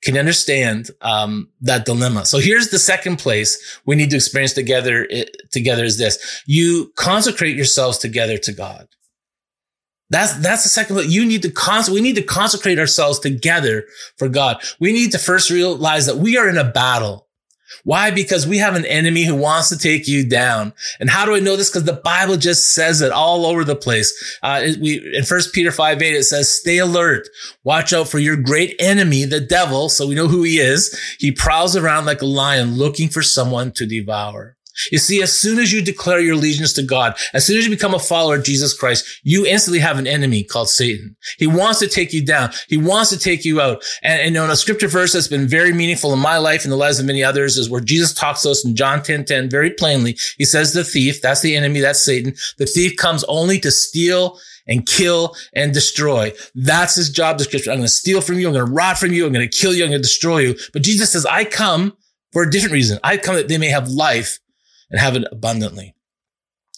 Can 0.01 0.15
you 0.15 0.19
understand 0.19 0.91
um, 1.01 1.49
that 1.61 1.85
dilemma? 1.85 2.25
So 2.25 2.39
here's 2.39 2.69
the 2.69 2.79
second 2.79 3.17
place 3.17 3.79
we 3.85 3.97
need 3.97 4.11
to 4.11 4.15
experience 4.15 4.53
together. 4.53 5.05
It, 5.09 5.51
together 5.51 5.83
is 5.83 5.97
this: 5.97 6.41
you 6.45 6.93
consecrate 6.95 7.57
yourselves 7.57 7.97
together 7.97 8.37
to 8.37 8.53
God. 8.53 8.87
That's, 10.09 10.33
that's 10.33 10.63
the 10.63 10.69
second, 10.69 11.11
you 11.11 11.25
need 11.25 11.43
to 11.43 11.51
cons, 11.51 11.89
we 11.89 12.01
need 12.01 12.15
to 12.15 12.23
consecrate 12.23 12.79
ourselves 12.79 13.19
together 13.19 13.85
for 14.17 14.27
God. 14.27 14.61
We 14.79 14.91
need 14.91 15.11
to 15.11 15.19
first 15.19 15.49
realize 15.49 16.07
that 16.07 16.17
we 16.17 16.37
are 16.37 16.49
in 16.49 16.57
a 16.57 16.63
battle. 16.63 17.27
Why? 17.83 18.11
Because 18.11 18.47
we 18.47 18.57
have 18.57 18.75
an 18.75 18.85
enemy 18.85 19.23
who 19.23 19.35
wants 19.35 19.69
to 19.69 19.77
take 19.77 20.07
you 20.07 20.27
down. 20.27 20.73
And 20.99 21.09
how 21.09 21.25
do 21.25 21.35
I 21.35 21.39
know 21.39 21.55
this? 21.55 21.69
Because 21.69 21.85
the 21.85 21.93
Bible 21.93 22.35
just 22.35 22.73
says 22.73 23.01
it 23.01 23.11
all 23.11 23.45
over 23.45 23.63
the 23.63 23.75
place. 23.75 24.37
Uh, 24.41 24.69
we, 24.81 25.15
in 25.15 25.23
First 25.23 25.53
Peter 25.53 25.71
5, 25.71 26.01
8, 26.01 26.13
it 26.15 26.23
says, 26.23 26.49
stay 26.49 26.79
alert. 26.79 27.27
Watch 27.63 27.93
out 27.93 28.07
for 28.07 28.19
your 28.19 28.35
great 28.35 28.75
enemy, 28.79 29.25
the 29.25 29.39
devil. 29.39 29.89
So 29.89 30.07
we 30.07 30.15
know 30.15 30.27
who 30.27 30.43
he 30.43 30.59
is. 30.59 30.99
He 31.19 31.31
prowls 31.31 31.75
around 31.75 32.05
like 32.05 32.21
a 32.21 32.25
lion 32.25 32.75
looking 32.75 33.07
for 33.07 33.21
someone 33.21 33.71
to 33.73 33.85
devour. 33.85 34.57
You 34.91 34.97
see, 34.97 35.21
as 35.21 35.37
soon 35.37 35.59
as 35.59 35.71
you 35.71 35.81
declare 35.81 36.19
your 36.19 36.35
allegiance 36.35 36.73
to 36.73 36.83
God, 36.83 37.15
as 37.33 37.45
soon 37.45 37.57
as 37.57 37.65
you 37.65 37.71
become 37.71 37.93
a 37.93 37.99
follower 37.99 38.37
of 38.37 38.43
Jesus 38.43 38.73
Christ, 38.73 39.21
you 39.23 39.45
instantly 39.45 39.79
have 39.79 39.97
an 39.97 40.07
enemy 40.07 40.43
called 40.43 40.69
Satan. 40.69 41.15
He 41.37 41.47
wants 41.47 41.79
to 41.79 41.87
take 41.87 42.13
you 42.13 42.25
down. 42.25 42.51
He 42.67 42.77
wants 42.77 43.09
to 43.11 43.19
take 43.19 43.45
you 43.45 43.61
out. 43.61 43.83
And, 44.03 44.21
and 44.21 44.35
you 44.35 44.41
know, 44.41 44.49
a 44.49 44.55
scripture 44.55 44.87
verse 44.87 45.13
that's 45.13 45.27
been 45.27 45.47
very 45.47 45.73
meaningful 45.73 46.13
in 46.13 46.19
my 46.19 46.37
life 46.37 46.63
and 46.63 46.71
the 46.71 46.77
lives 46.77 46.99
of 46.99 47.05
many 47.05 47.23
others 47.23 47.57
is 47.57 47.69
where 47.69 47.81
Jesus 47.81 48.13
talks 48.13 48.43
to 48.43 48.51
us 48.51 48.65
in 48.65 48.75
John 48.75 49.03
10, 49.03 49.25
10 49.25 49.49
very 49.49 49.71
plainly. 49.71 50.17
He 50.37 50.45
says 50.45 50.73
the 50.73 50.83
thief, 50.83 51.21
that's 51.21 51.41
the 51.41 51.55
enemy, 51.55 51.79
that's 51.79 51.99
Satan. 51.99 52.33
The 52.57 52.65
thief 52.65 52.95
comes 52.97 53.23
only 53.25 53.59
to 53.59 53.71
steal 53.71 54.39
and 54.67 54.85
kill 54.85 55.35
and 55.53 55.73
destroy. 55.73 56.31
That's 56.55 56.95
his 56.95 57.09
job 57.09 57.37
description. 57.37 57.71
I'm 57.71 57.79
going 57.79 57.87
to 57.87 57.93
steal 57.93 58.21
from 58.21 58.39
you. 58.39 58.47
I'm 58.47 58.53
going 58.53 58.65
to 58.65 58.71
rob 58.71 58.97
from 58.97 59.11
you. 59.11 59.25
I'm 59.25 59.33
going 59.33 59.49
to 59.49 59.57
kill 59.57 59.73
you. 59.73 59.83
I'm 59.83 59.89
going 59.89 60.01
to 60.01 60.07
destroy 60.07 60.39
you. 60.39 60.55
But 60.71 60.83
Jesus 60.83 61.11
says, 61.11 61.25
I 61.25 61.43
come 61.43 61.97
for 62.31 62.43
a 62.43 62.49
different 62.49 62.73
reason. 62.73 62.99
I 63.03 63.17
come 63.17 63.35
that 63.35 63.47
they 63.47 63.57
may 63.57 63.69
have 63.69 63.89
life 63.89 64.39
and 64.89 64.99
have 64.99 65.15
it 65.15 65.25
abundantly. 65.31 65.95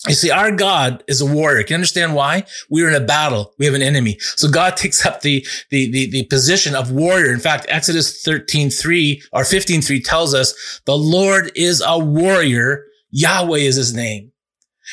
You 0.08 0.15
see, 0.15 0.32
our 0.32 0.52
God 0.52 1.04
is 1.08 1.21
a 1.21 1.26
warrior. 1.32 1.62
Can 1.62 1.74
you 1.74 1.76
understand 1.76 2.15
why? 2.15 2.45
We're 2.71 2.89
in 2.89 2.95
a 2.95 3.06
battle. 3.06 3.54
We 3.60 3.65
have 3.65 3.76
an 3.76 3.84
enemy. 3.84 4.17
So 4.19 4.50
God 4.50 4.76
takes 4.76 5.06
up 5.06 5.21
the, 5.21 5.45
the, 5.69 5.91
the, 5.91 6.10
the 6.10 6.24
position 6.24 6.74
of 6.74 6.91
warrior. 6.91 7.32
In 7.32 7.39
fact, 7.39 7.67
Exodus 7.69 8.24
13, 8.24 8.71
3 8.71 9.21
or 9.32 9.45
15, 9.45 9.82
3 9.84 10.02
tells 10.02 10.34
us 10.34 10.82
the 10.86 10.97
Lord 10.97 11.52
is 11.56 11.84
a 11.86 12.00
warrior. 12.00 12.86
Yahweh 13.12 13.60
is 13.60 13.76
his 13.76 13.93
name. 13.93 14.32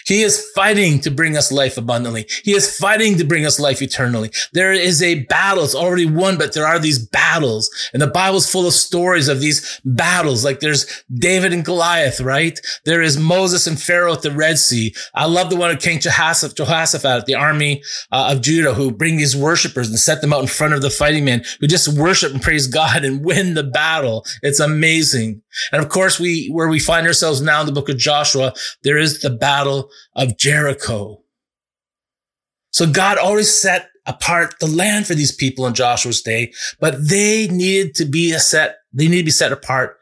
He 0.06 0.22
is 0.22 0.50
fighting 0.54 1.00
to 1.00 1.10
bring 1.10 1.36
us 1.36 1.52
life 1.52 1.76
abundantly. 1.76 2.26
He 2.44 2.54
is 2.54 2.78
fighting 2.78 3.16
to 3.18 3.24
bring 3.24 3.46
us 3.46 3.60
life 3.60 3.82
eternally. 3.82 4.30
There 4.52 4.72
is 4.72 5.02
a 5.02 5.24
battle. 5.24 5.64
It's 5.64 5.74
already 5.74 6.06
won, 6.06 6.38
but 6.38 6.52
there 6.52 6.66
are 6.66 6.78
these 6.78 6.98
battles 6.98 7.70
and 7.92 8.02
the 8.02 8.06
Bible's 8.06 8.50
full 8.50 8.66
of 8.66 8.74
stories 8.74 9.28
of 9.28 9.40
these 9.40 9.80
battles. 9.84 10.44
Like 10.44 10.60
there's 10.60 11.04
David 11.12 11.52
and 11.52 11.64
Goliath, 11.64 12.20
right? 12.20 12.58
There 12.84 13.02
is 13.02 13.18
Moses 13.18 13.66
and 13.66 13.80
Pharaoh 13.80 14.12
at 14.12 14.22
the 14.22 14.30
Red 14.30 14.58
Sea. 14.58 14.94
I 15.14 15.26
love 15.26 15.50
the 15.50 15.56
one 15.56 15.70
of 15.70 15.80
King 15.80 16.00
Jehoshaphat, 16.00 16.56
Jehoshaphat 16.56 17.26
the 17.26 17.34
army 17.34 17.82
uh, 18.12 18.32
of 18.32 18.42
Judah 18.42 18.74
who 18.74 18.90
bring 18.90 19.16
these 19.16 19.36
worshipers 19.36 19.88
and 19.88 19.98
set 19.98 20.20
them 20.20 20.32
out 20.32 20.40
in 20.40 20.46
front 20.46 20.74
of 20.74 20.82
the 20.82 20.90
fighting 20.90 21.24
men 21.24 21.44
who 21.60 21.66
just 21.66 21.88
worship 21.88 22.32
and 22.32 22.42
praise 22.42 22.66
God 22.66 23.04
and 23.04 23.24
win 23.24 23.54
the 23.54 23.62
battle. 23.62 24.24
It's 24.42 24.60
amazing. 24.60 25.42
And 25.72 25.82
of 25.82 25.88
course, 25.88 26.20
we, 26.20 26.48
where 26.48 26.68
we 26.68 26.78
find 26.78 27.06
ourselves 27.06 27.40
now 27.40 27.60
in 27.60 27.66
the 27.66 27.72
book 27.72 27.88
of 27.88 27.98
Joshua, 27.98 28.52
there 28.82 28.98
is 28.98 29.20
the 29.20 29.30
battle 29.30 29.87
of 30.14 30.38
Jericho. 30.38 31.22
So 32.70 32.90
God 32.90 33.18
always 33.18 33.50
set 33.50 33.88
apart 34.06 34.54
the 34.60 34.66
land 34.66 35.06
for 35.06 35.14
these 35.14 35.32
people 35.32 35.66
in 35.66 35.74
Joshua's 35.74 36.22
day, 36.22 36.52
but 36.80 37.08
they 37.08 37.48
needed 37.48 37.94
to 37.96 38.04
be 38.04 38.32
a 38.32 38.40
set, 38.40 38.78
they 38.92 39.08
need 39.08 39.18
to 39.18 39.24
be 39.24 39.30
set 39.30 39.52
apart 39.52 39.98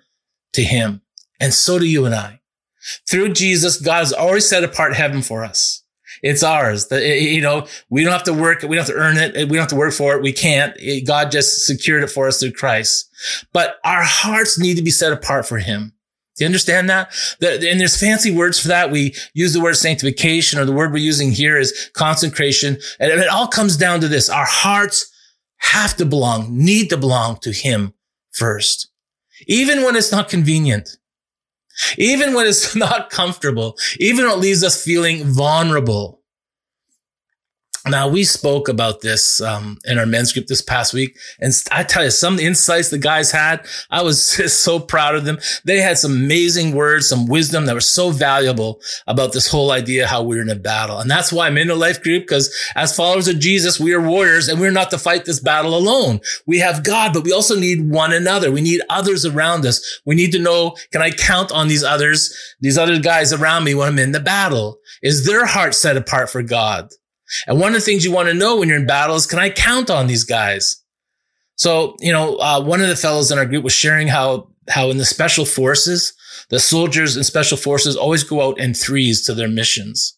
to 0.53 0.63
him. 0.63 1.03
And 1.41 1.53
so 1.53 1.79
do 1.79 1.87
you 1.87 2.07
and 2.07 2.15
I. 2.15 2.41
Through 3.09 3.33
Jesus, 3.33 3.81
God 3.81 3.99
has 3.99 4.13
already 4.13 4.41
set 4.41 4.65
apart 4.65 4.95
heaven 4.95 5.23
for 5.23 5.45
us. 5.45 5.83
It's 6.23 6.43
ours. 6.43 6.87
The, 6.87 6.97
eh, 6.97 7.11
eh, 7.11 7.19
you 7.19 7.41
know, 7.41 7.67
we 7.91 8.03
don't 8.03 8.13
have 8.13 8.25
to 8.25 8.33
work. 8.33 8.63
We 8.63 8.69
don't 8.69 8.87
have 8.87 8.87
to 8.87 8.95
earn 8.95 9.17
it. 9.17 9.37
Eh, 9.37 9.45
we 9.45 9.51
don't 9.57 9.59
have 9.59 9.69
to 9.69 9.77
work 9.77 9.93
for 9.93 10.15
it. 10.15 10.23
We 10.23 10.33
can't. 10.33 10.77
God 11.07 11.31
just 11.31 11.67
secured 11.67 12.03
it 12.03 12.11
for 12.11 12.27
us 12.27 12.41
through 12.41 12.53
Christ. 12.53 13.11
But 13.53 13.77
our 13.85 14.03
hearts 14.03 14.59
need 14.59 14.77
to 14.77 14.83
be 14.83 14.91
set 14.91 15.13
apart 15.13 15.47
for 15.47 15.59
him. 15.59 15.93
Do 16.37 16.45
you 16.45 16.47
understand 16.47 16.91
that? 16.91 17.15
And 17.41 17.81
there's 17.81 17.99
fancy 17.99 18.31
words 18.31 18.59
for 18.59 18.69
that. 18.69 18.91
We 18.91 19.15
use 19.33 19.55
the 19.55 19.61
word 19.61 19.77
sanctification 19.77 20.59
or 20.59 20.67
the 20.67 20.73
word 20.73 20.93
we're 20.93 20.99
using 20.99 21.33
here 21.33 21.57
is 21.57 21.91
consecration. 21.95 22.79
And 23.01 23.11
it 23.11 23.29
all 23.29 23.49
comes 23.49 23.77
down 23.77 24.01
to 24.01 24.09
this. 24.09 24.29
Our 24.29 24.45
hearts 24.45 25.11
have 25.59 25.97
to 25.97 26.05
belong, 26.05 26.57
need 26.57 26.91
to 26.91 26.99
belong 26.99 27.39
to 27.39 27.53
him 27.53 27.95
first. 28.33 28.91
Even 29.47 29.83
when 29.83 29.97
it's 29.97 30.13
not 30.13 30.29
convenient. 30.29 30.99
Even 31.97 32.35
when 32.35 32.47
it's 32.47 32.77
not 32.77 33.11
comfortable, 33.11 33.77
even 33.99 34.27
when 34.27 34.35
it 34.35 34.41
leaves 34.41 34.63
us 34.63 34.83
feeling 34.83 35.25
vulnerable. 35.25 36.23
Now 37.89 38.09
we 38.09 38.25
spoke 38.25 38.69
about 38.69 39.01
this 39.01 39.41
um, 39.41 39.79
in 39.85 39.97
our 39.97 40.07
men's 40.07 40.33
group 40.33 40.49
this 40.49 40.61
past 40.61 40.93
week, 40.93 41.17
and 41.41 41.53
I 41.71 41.85
tell 41.85 42.03
you, 42.03 42.11
some 42.11 42.41
insights 42.41 42.91
the 42.91 42.99
guys 42.99 43.31
had, 43.31 43.65
I 43.91 44.03
was 44.03 44.35
just 44.37 44.63
so 44.63 44.81
proud 44.81 45.15
of 45.15 45.25
them. 45.25 45.39
They 45.65 45.81
had 45.81 45.97
some 45.97 46.11
amazing 46.13 46.75
words, 46.75 47.09
some 47.09 47.27
wisdom 47.27 47.67
that 47.67 47.75
were 47.75 47.81
so 47.81 48.11
valuable 48.11 48.81
about 49.07 49.33
this 49.33 49.47
whole 49.47 49.71
idea 49.71 50.09
how 50.09 50.25
we're 50.25 50.43
in 50.43 50.51
a 50.51 50.57
battle, 50.57 50.99
and 50.99 51.09
that's 51.09 51.33
why 51.33 51.47
I'm 51.47 51.59
in 51.59 51.69
the 51.69 51.77
life 51.77 52.03
group 52.03 52.25
because 52.25 52.53
as 52.75 52.97
followers 52.97 53.29
of 53.29 53.39
Jesus, 53.39 53.79
we 53.79 53.95
are 53.95 54.03
warriors, 54.03 54.49
and 54.49 54.61
we're 54.61 54.73
not 54.73 54.91
to 54.91 54.99
fight 54.99 55.25
this 55.25 55.39
battle 55.39 55.77
alone. 55.77 56.21
We 56.45 56.59
have 56.59 56.83
God, 56.83 57.13
but 57.13 57.23
we 57.23 57.33
also 57.33 57.57
need 57.59 57.89
one 57.89 58.13
another. 58.13 58.51
We 58.51 58.63
need 58.63 58.83
others 58.91 59.25
around 59.25 59.65
us. 59.65 60.01
We 60.05 60.17
need 60.17 60.33
to 60.33 60.41
know: 60.41 60.75
Can 60.91 61.03
I 61.03 61.13
count 61.13 61.53
on 61.53 61.69
these 61.69 61.85
others, 61.85 62.37
these 62.61 62.79
other 62.79 62.99
guys 62.99 63.33
around 63.33 63.63
me 63.63 63.77
when 63.77 63.87
I'm 63.87 63.99
in 64.01 64.11
the 64.11 64.19
battle? 64.19 64.81
Is 65.03 65.25
their 65.25 65.47
heart 65.47 65.75
set 65.75 65.97
apart 65.97 66.31
for 66.31 66.43
God? 66.43 66.91
And 67.47 67.61
one 67.61 67.69
of 67.69 67.75
the 67.75 67.81
things 67.81 68.05
you 68.05 68.13
want 68.13 68.29
to 68.29 68.35
know 68.35 68.57
when 68.57 68.69
you're 68.69 68.79
in 68.79 68.87
battle 68.87 69.17
is, 69.17 69.27
can 69.27 69.39
I 69.39 69.51
count 69.51 69.91
on 69.91 70.07
these 70.07 70.25
guys? 70.25 70.83
So, 71.57 71.97
you 72.01 72.13
know, 72.13 72.37
uh, 72.37 72.63
one 72.63 72.81
of 72.81 72.89
the 72.89 72.97
fellows 72.97 73.31
in 73.31 73.39
our 73.39 73.47
group 73.47 73.65
was 73.65 73.73
sharing 73.73 74.09
how, 74.09 74.51
how 74.69 74.91
in 74.91 74.99
the 74.99 75.05
special 75.05 75.45
forces, 75.47 76.13
the 76.51 76.61
soldiers 76.61 77.17
in 77.17 77.25
special 77.25 77.57
forces 77.57 77.97
always 77.97 78.25
go 78.25 78.43
out 78.47 78.59
in 78.59 78.75
threes 78.75 79.25
to 79.27 79.35
their 79.35 79.49
missions. 79.49 80.13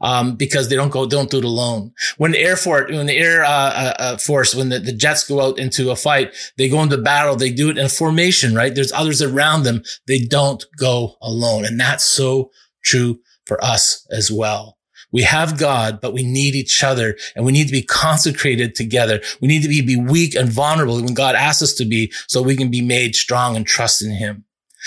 Um, 0.00 0.36
because 0.36 0.68
they 0.68 0.76
don't 0.76 0.92
go, 0.92 1.06
don't 1.06 1.28
do 1.28 1.38
it 1.38 1.44
alone. 1.44 1.92
When 2.16 2.30
the 2.30 2.38
air 2.38 2.56
force, 2.56 2.88
when 2.92 3.06
the 3.06 3.16
air, 3.16 3.42
uh, 3.42 3.48
uh, 3.48 3.94
uh, 3.98 4.16
force, 4.16 4.54
when 4.54 4.68
the, 4.68 4.78
the 4.78 4.92
jets 4.92 5.26
go 5.26 5.40
out 5.40 5.58
into 5.58 5.90
a 5.90 5.96
fight, 5.96 6.32
they 6.56 6.68
go 6.68 6.80
into 6.84 6.98
battle, 6.98 7.34
they 7.34 7.50
do 7.50 7.68
it 7.68 7.76
in 7.76 7.86
a 7.86 7.88
formation, 7.88 8.54
right? 8.54 8.72
There's 8.72 8.92
others 8.92 9.20
around 9.20 9.64
them. 9.64 9.82
They 10.06 10.20
don't 10.20 10.64
go 10.78 11.16
alone. 11.20 11.64
And 11.64 11.80
that's 11.80 12.04
so 12.04 12.52
true 12.84 13.18
for 13.44 13.62
us 13.62 14.06
as 14.12 14.30
well. 14.30 14.78
We 15.12 15.22
have 15.22 15.58
God, 15.58 16.00
but 16.00 16.14
we 16.14 16.22
need 16.24 16.54
each 16.54 16.82
other 16.82 17.16
and 17.36 17.44
we 17.44 17.52
need 17.52 17.66
to 17.66 17.72
be 17.72 17.82
consecrated 17.82 18.74
together. 18.74 19.20
We 19.40 19.48
need 19.48 19.62
to 19.62 19.68
be, 19.68 19.82
be 19.82 19.96
weak 19.96 20.34
and 20.34 20.50
vulnerable 20.50 20.96
when 20.96 21.14
God 21.14 21.34
asks 21.34 21.62
us 21.62 21.74
to 21.74 21.84
be 21.84 22.12
so 22.28 22.42
we 22.42 22.56
can 22.56 22.70
be 22.70 22.80
made 22.80 23.14
strong 23.14 23.54
and 23.54 23.66
trust 23.66 24.02
in 24.02 24.12
him. 24.12 24.44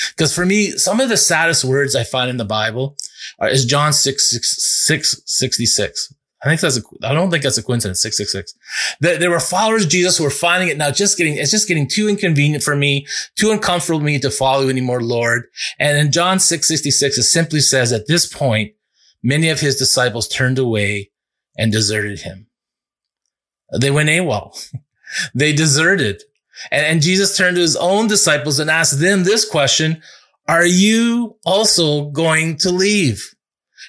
Because 0.10 0.36
for 0.36 0.46
me, 0.46 0.72
some 0.72 1.00
of 1.00 1.10
the 1.10 1.18
saddest 1.18 1.64
words 1.64 1.96
I 1.96 2.04
find 2.04 2.30
in 2.30 2.38
the 2.38 2.46
Bible 2.46 2.98
are, 3.40 3.48
is 3.48 3.66
John 3.66 3.94
6, 3.94 4.30
6, 4.30 4.88
6 4.88 5.22
66. 5.26 6.14
I 6.44 6.50
think 6.50 6.62
that's 6.62 6.78
a, 6.78 6.82
I 7.04 7.14
don't 7.14 7.32
think 7.32 7.44
that's 7.44 7.58
a 7.58 7.64
coincidence. 7.64 8.02
666. 8.02 8.98
There, 9.00 9.18
there 9.18 9.32
were 9.32 9.40
followers 9.40 9.86
of 9.86 9.90
Jesus 9.90 10.18
who 10.18 10.26
were 10.26 10.30
finding 10.30 10.70
it 10.70 10.78
now 10.78 10.92
just 10.92 11.18
getting, 11.18 11.36
it's 11.38 11.50
just 11.50 11.68
getting 11.68 11.88
too 11.88 12.08
inconvenient 12.08 12.64
for 12.64 12.76
me, 12.76 13.08
too 13.36 13.52
uncomfortable 13.52 14.00
for 14.00 14.06
me 14.06 14.20
to 14.20 14.30
follow 14.30 14.70
anymore, 14.70 15.02
Lord. 15.02 15.46
And 15.80 15.98
in 15.98 16.12
John 16.12 16.40
666, 16.40 17.18
it 17.18 17.24
simply 17.24 17.62
says 17.62 17.92
at 17.92 18.08
this 18.08 18.32
point, 18.32 18.74
many 19.26 19.50
of 19.50 19.60
his 19.60 19.76
disciples 19.76 20.28
turned 20.28 20.60
away 20.60 21.12
and 21.58 21.72
deserted 21.72 22.22
him. 22.22 22.48
They 23.78 23.92
went 23.92 24.10
AWOL. 24.10 24.74
they 25.36 25.52
deserted. 25.52 26.24
And, 26.72 26.86
and, 26.86 27.02
Jesus 27.02 27.36
turned 27.36 27.56
to 27.56 27.62
his 27.62 27.76
own 27.76 28.08
disciples 28.08 28.60
and 28.60 28.70
asked 28.70 29.00
them 29.00 29.24
this 29.24 29.50
question. 29.50 30.02
Are 30.48 30.66
you 30.66 31.38
also 31.46 32.06
going 32.12 32.58
to 32.58 32.70
leave? 32.70 33.36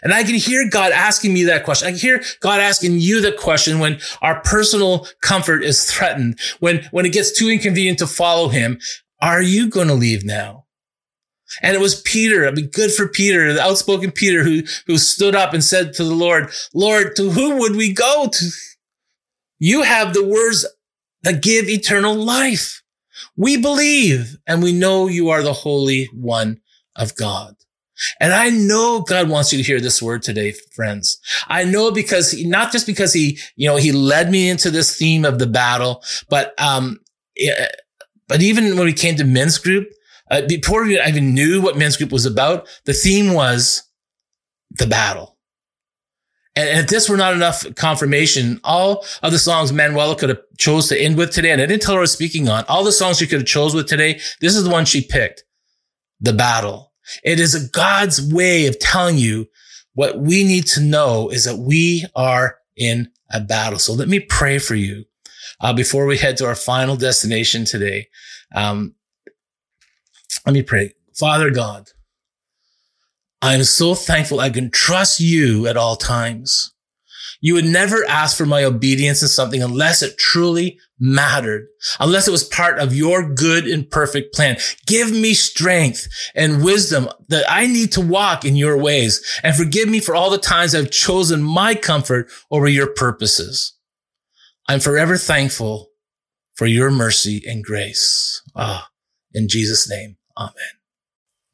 And 0.03 0.13
I 0.13 0.25
can 0.25 0.35
hear 0.35 0.69
God 0.69 0.93
asking 0.93 1.33
me 1.33 1.45
that 1.45 1.65
question. 1.65 1.89
I 1.89 1.91
can 1.93 2.01
hear 2.01 2.23
God 2.41 2.61
asking 2.61 2.99
you 3.01 3.21
that 3.23 3.37
question 3.37 3.79
when 3.79 4.01
our 4.23 4.41
personal 4.41 5.07
comfort 5.21 5.63
is 5.63 5.91
threatened, 5.91 6.39
when, 6.61 6.89
when 6.91 7.07
it 7.07 7.13
gets 7.13 7.37
too 7.37 7.49
inconvenient 7.49 7.99
to 8.01 8.07
follow 8.07 8.49
him. 8.49 8.81
Are 9.21 9.43
you 9.43 9.71
going 9.71 9.89
to 9.89 9.95
leave 9.95 10.25
now? 10.25 10.66
And 11.63 11.75
it 11.75 11.81
was 11.81 12.01
Peter. 12.03 12.47
I 12.47 12.51
mean, 12.51 12.69
good 12.69 12.93
for 12.93 13.09
Peter, 13.09 13.53
the 13.53 13.63
outspoken 13.63 14.11
Peter 14.11 14.43
who, 14.43 14.63
who 14.87 14.99
stood 14.99 15.35
up 15.35 15.55
and 15.55 15.63
said 15.63 15.93
to 15.95 16.05
the 16.05 16.15
Lord, 16.15 16.51
Lord, 16.75 17.17
to 17.17 17.31
whom 17.31 17.59
would 17.59 17.77
we 17.77 17.93
go 17.93 18.29
to? 18.33 18.47
You 19.59 19.83
have 19.83 20.13
the 20.13 20.25
words 20.25 20.67
that 21.23 21.43
give 21.43 21.69
eternal 21.69 22.15
life. 22.15 22.83
We 23.37 23.57
believe 23.57 24.37
and 24.47 24.63
we 24.63 24.73
know 24.73 25.07
you 25.07 25.31
are 25.31 25.43
the 25.43 25.53
Holy 25.53 26.07
One 26.13 26.61
of 26.95 27.15
God. 27.17 27.55
And 28.21 28.35
I 28.35 28.51
know 28.51 29.01
God 29.01 29.29
wants 29.31 29.53
you 29.53 29.59
to 29.59 29.65
hear 29.65 29.81
this 29.81 30.03
word 30.03 30.23
today, 30.23 30.53
friends. 30.75 31.19
I 31.49 31.65
know 31.65 31.91
because 31.91 32.31
he, 32.31 32.47
not 32.47 32.71
just 32.71 32.87
because 32.87 33.13
he, 33.13 33.39
you 33.57 33.69
know, 33.69 33.77
he 33.77 33.91
led 33.93 34.31
me 34.31 34.51
into 34.51 34.71
this 34.71 34.97
theme 34.97 35.25
of 35.25 35.39
the 35.39 35.47
battle, 35.47 36.03
but, 36.29 36.53
um, 36.61 37.01
but 38.29 38.43
even 38.43 38.77
when 38.77 38.85
we 38.85 38.93
came 38.93 39.17
to 39.17 39.25
men's 39.25 39.57
group, 39.57 39.89
uh, 40.31 40.43
before 40.49 40.85
we 40.85 41.01
even 41.01 41.35
knew 41.35 41.61
what 41.61 41.77
men's 41.77 41.97
group 41.97 42.13
was 42.13 42.27
about, 42.27 42.69
the 42.85 42.93
theme 42.93 43.33
was 43.33 43.83
the 44.71 44.87
battle. 44.87 45.37
And, 46.55 46.69
and 46.69 46.81
if 46.81 46.87
this 46.89 47.09
were 47.09 47.17
not 47.17 47.35
enough 47.35 47.65
confirmation, 47.77 48.61
all 48.65 49.05
of 49.23 49.33
the 49.33 49.39
songs 49.39 49.73
Manuela 49.73 50.17
could 50.17 50.31
have 50.31 50.41
chose 50.59 50.89
to 50.89 51.01
end 51.01 51.17
with 51.17 51.33
today, 51.33 51.51
and 51.51 51.61
I 51.61 51.67
didn't 51.67 51.83
tell 51.83 51.95
her 51.95 52.01
I 52.01 52.03
was 52.03 52.13
speaking 52.13 52.49
on, 52.49 52.65
all 52.69 52.85
the 52.85 52.93
songs 52.93 53.19
she 53.19 53.27
could 53.27 53.41
have 53.41 53.49
chose 53.49 53.75
with 53.75 53.89
today, 53.89 54.21
this 54.41 54.57
is 54.57 54.65
the 54.65 54.71
one 54.71 54.85
she 54.85 55.07
picked. 55.07 55.45
The 56.21 56.33
battle. 56.33 56.93
It 57.23 57.39
is 57.39 57.55
a 57.55 57.69
God's 57.69 58.21
way 58.33 58.67
of 58.67 58.79
telling 58.79 59.19
you 59.19 59.49
what 59.95 60.19
we 60.19 60.45
need 60.45 60.67
to 60.69 60.81
know 60.81 61.29
is 61.29 61.45
that 61.45 61.57
we 61.57 62.05
are 62.15 62.59
in 62.77 63.11
a 63.31 63.41
battle. 63.41 63.79
So 63.79 63.93
let 63.93 64.09
me 64.09 64.21
pray 64.21 64.59
for 64.59 64.75
you 64.75 65.05
uh, 65.61 65.73
before 65.73 66.07
we 66.07 66.19
head 66.19 66.37
to 66.39 66.47
our 66.47 66.55
final 66.55 66.97
destination 66.97 67.65
today. 67.65 68.09
Um, 68.55 68.96
let 70.47 70.53
me 70.53 70.63
pray. 70.63 70.93
Father 71.19 71.51
God, 71.51 71.91
I 73.43 73.55
am 73.55 73.65
so 73.65 73.95
thankful 73.95 74.41
I 74.41 74.51
can 74.51 74.71
trust 74.71 75.21
you 75.21 75.67
at 75.67 75.77
all 75.77 75.97
times. 75.97 76.73
You 77.41 77.55
would 77.55 77.65
never 77.65 78.05
ask 78.09 78.37
for 78.37 78.47
my 78.47 78.65
obedience 78.65 79.23
in 79.23 79.29
something 79.29 79.63
unless 79.63 80.03
it 80.03 80.17
truly 80.19 80.79
mattered, 80.99 81.67
unless 82.01 82.27
it 82.27 82.31
was 82.31 82.45
part 82.45 82.79
of 82.79 82.95
your 82.95 83.29
good 83.35 83.67
and 83.67 83.91
perfect 83.91 84.35
plan. 84.35 84.57
Give 84.87 85.13
me 85.13 85.35
strength 85.35 86.09
and 86.35 86.65
wisdom 86.65 87.09
that 87.29 87.45
I 87.49 87.67
need 87.67 87.93
to 87.93 88.01
walk 88.01 88.45
in 88.45 88.57
your 88.57 88.79
ways 88.79 89.23
and 89.43 89.55
forgive 89.55 89.89
me 89.89 90.01
for 90.01 90.15
all 90.15 90.31
the 90.31 90.39
times 90.39 90.75
I've 90.75 90.91
chosen 90.91 91.43
my 91.43 91.75
comfort 91.75 92.31
over 92.51 92.69
your 92.69 92.87
purposes. 92.87 93.75
I'm 94.69 94.81
forever 94.81 95.17
thankful 95.17 95.91
for 96.55 96.67
your 96.67 96.91
mercy 96.91 97.43
and 97.47 97.63
grace. 97.63 98.43
Ah, 98.57 98.89
in 99.35 99.49
Jesus 99.49 99.89
name. 99.89 100.17
Amen. 100.37 100.53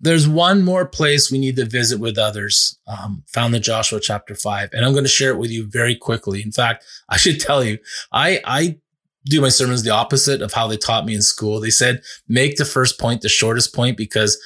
There's 0.01 0.27
one 0.27 0.65
more 0.65 0.85
place 0.85 1.31
we 1.31 1.39
need 1.39 1.55
to 1.57 1.65
visit 1.65 2.01
with 2.01 2.19
others, 2.19 2.77
um, 2.89 3.23
found 3.29 3.55
in 3.55 3.63
Joshua 3.63 4.01
chapter 4.01 4.35
five, 4.35 4.71
and 4.73 4.85
I'm 4.85 4.93
going 4.93 5.05
to 5.05 5.09
share 5.09 5.31
it 5.31 5.39
with 5.39 5.51
you 5.51 5.69
very 5.69 5.95
quickly. 5.95 6.43
In 6.43 6.51
fact, 6.51 6.85
I 7.09 7.17
should 7.17 7.41
tell 7.41 7.63
you, 7.63 7.79
I, 8.13 8.41
I 8.45 8.79
do 9.27 9.41
my 9.41 9.49
sermons 9.49 9.83
the 9.83 9.91
opposite 9.91 10.43
of 10.43 10.53
how 10.53 10.67
they 10.67 10.77
taught 10.77 11.07
me 11.07 11.15
in 11.15 11.23
school. 11.23 11.61
They 11.61 11.71
said, 11.71 12.03
make 12.29 12.57
the 12.57 12.65
first 12.65 12.99
point 12.99 13.23
the 13.23 13.29
shortest 13.29 13.75
point 13.75 13.97
because 13.97 14.37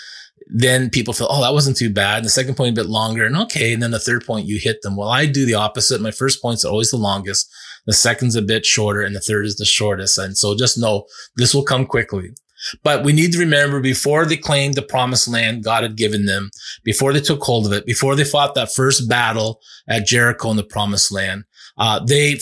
then 0.48 0.90
people 0.90 1.14
feel, 1.14 1.28
oh, 1.30 1.42
that 1.42 1.54
wasn't 1.54 1.76
too 1.76 1.90
bad. 1.90 2.18
And 2.18 2.26
the 2.26 2.30
second 2.30 2.56
point 2.56 2.78
a 2.78 2.82
bit 2.82 2.90
longer 2.90 3.24
and 3.24 3.36
okay. 3.36 3.72
And 3.72 3.82
then 3.82 3.90
the 3.90 3.98
third 3.98 4.24
point, 4.24 4.46
you 4.46 4.58
hit 4.58 4.82
them. 4.82 4.96
Well, 4.96 5.08
I 5.08 5.26
do 5.26 5.46
the 5.46 5.54
opposite. 5.54 6.00
My 6.00 6.10
first 6.10 6.42
point's 6.42 6.64
are 6.64 6.70
always 6.70 6.90
the 6.90 6.98
longest. 6.98 7.50
The 7.86 7.92
second's 7.92 8.36
a 8.36 8.42
bit 8.42 8.66
shorter 8.66 9.02
and 9.02 9.16
the 9.16 9.20
third 9.20 9.46
is 9.46 9.56
the 9.56 9.64
shortest. 9.64 10.18
And 10.18 10.36
so 10.36 10.54
just 10.54 10.78
know 10.78 11.06
this 11.36 11.54
will 11.54 11.64
come 11.64 11.86
quickly. 11.86 12.34
But 12.82 13.04
we 13.04 13.12
need 13.12 13.32
to 13.32 13.38
remember 13.38 13.80
before 13.80 14.24
they 14.24 14.36
claimed 14.36 14.74
the 14.74 14.82
promised 14.82 15.28
land 15.28 15.64
God 15.64 15.82
had 15.82 15.96
given 15.96 16.26
them, 16.26 16.50
before 16.84 17.12
they 17.12 17.20
took 17.20 17.42
hold 17.42 17.66
of 17.66 17.72
it, 17.72 17.86
before 17.86 18.14
they 18.14 18.24
fought 18.24 18.54
that 18.54 18.72
first 18.72 19.08
battle 19.08 19.60
at 19.88 20.06
Jericho 20.06 20.50
in 20.50 20.56
the 20.56 20.64
promised 20.64 21.12
land, 21.12 21.44
uh, 21.78 22.02
they 22.04 22.38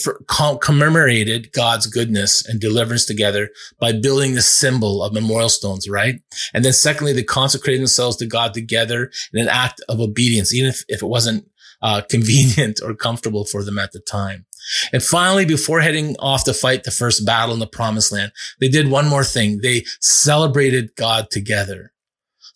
commemorated 0.60 1.52
God's 1.52 1.86
goodness 1.86 2.46
and 2.46 2.60
deliverance 2.60 3.04
together 3.04 3.50
by 3.80 3.92
building 3.92 4.34
the 4.34 4.42
symbol 4.42 5.02
of 5.02 5.12
memorial 5.12 5.48
stones, 5.48 5.88
right? 5.88 6.20
And 6.52 6.64
then 6.64 6.72
secondly, 6.72 7.12
they 7.12 7.24
consecrated 7.24 7.80
themselves 7.80 8.16
to 8.18 8.26
God 8.26 8.54
together 8.54 9.10
in 9.32 9.40
an 9.40 9.48
act 9.48 9.80
of 9.88 10.00
obedience, 10.00 10.54
even 10.54 10.70
if, 10.70 10.84
if 10.88 11.02
it 11.02 11.06
wasn't 11.06 11.48
uh, 11.82 12.02
convenient 12.08 12.80
or 12.82 12.94
comfortable 12.94 13.44
for 13.44 13.64
them 13.64 13.78
at 13.78 13.92
the 13.92 14.00
time. 14.00 14.46
And 14.92 15.02
finally, 15.02 15.44
before 15.44 15.80
heading 15.80 16.16
off 16.18 16.44
to 16.44 16.54
fight 16.54 16.84
the 16.84 16.90
first 16.90 17.26
battle 17.26 17.54
in 17.54 17.60
the 17.60 17.66
promised 17.66 18.12
land, 18.12 18.32
they 18.60 18.68
did 18.68 18.90
one 18.90 19.08
more 19.08 19.24
thing. 19.24 19.60
They 19.62 19.84
celebrated 20.00 20.94
God 20.96 21.30
together. 21.30 21.92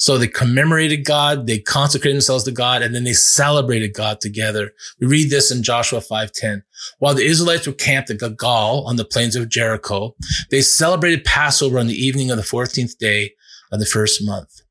So 0.01 0.17
they 0.17 0.29
commemorated 0.29 1.05
God, 1.05 1.49
they 1.49 1.59
consecrated 1.59 2.15
themselves 2.15 2.45
to 2.45 2.53
God, 2.53 2.83
and 2.83 2.95
then 2.95 3.03
they 3.03 3.13
celebrated 3.13 3.95
God 3.95 4.21
together. 4.21 4.71
We 5.01 5.09
read 5.09 5.29
this 5.29 5.51
in 5.51 5.65
Joshua 5.65 6.01
5:10. 6.01 6.63
While 7.01 7.15
the 7.15 7.25
Israelites 7.25 7.67
were 7.67 7.73
camped 7.73 8.09
at 8.09 8.21
Gilgal 8.21 8.87
on 8.87 8.95
the 8.95 9.05
plains 9.05 9.35
of 9.35 9.49
Jericho, 9.49 10.15
they 10.51 10.63
celebrated 10.63 11.25
Passover 11.25 11.81
on 11.81 11.89
the 11.89 12.01
evening 12.01 12.31
of 12.31 12.37
the 12.37 12.45
14th 12.45 12.97
day 12.99 13.35
of 13.73 13.81
the 13.81 13.87
first 13.87 14.23
month. 14.23 14.63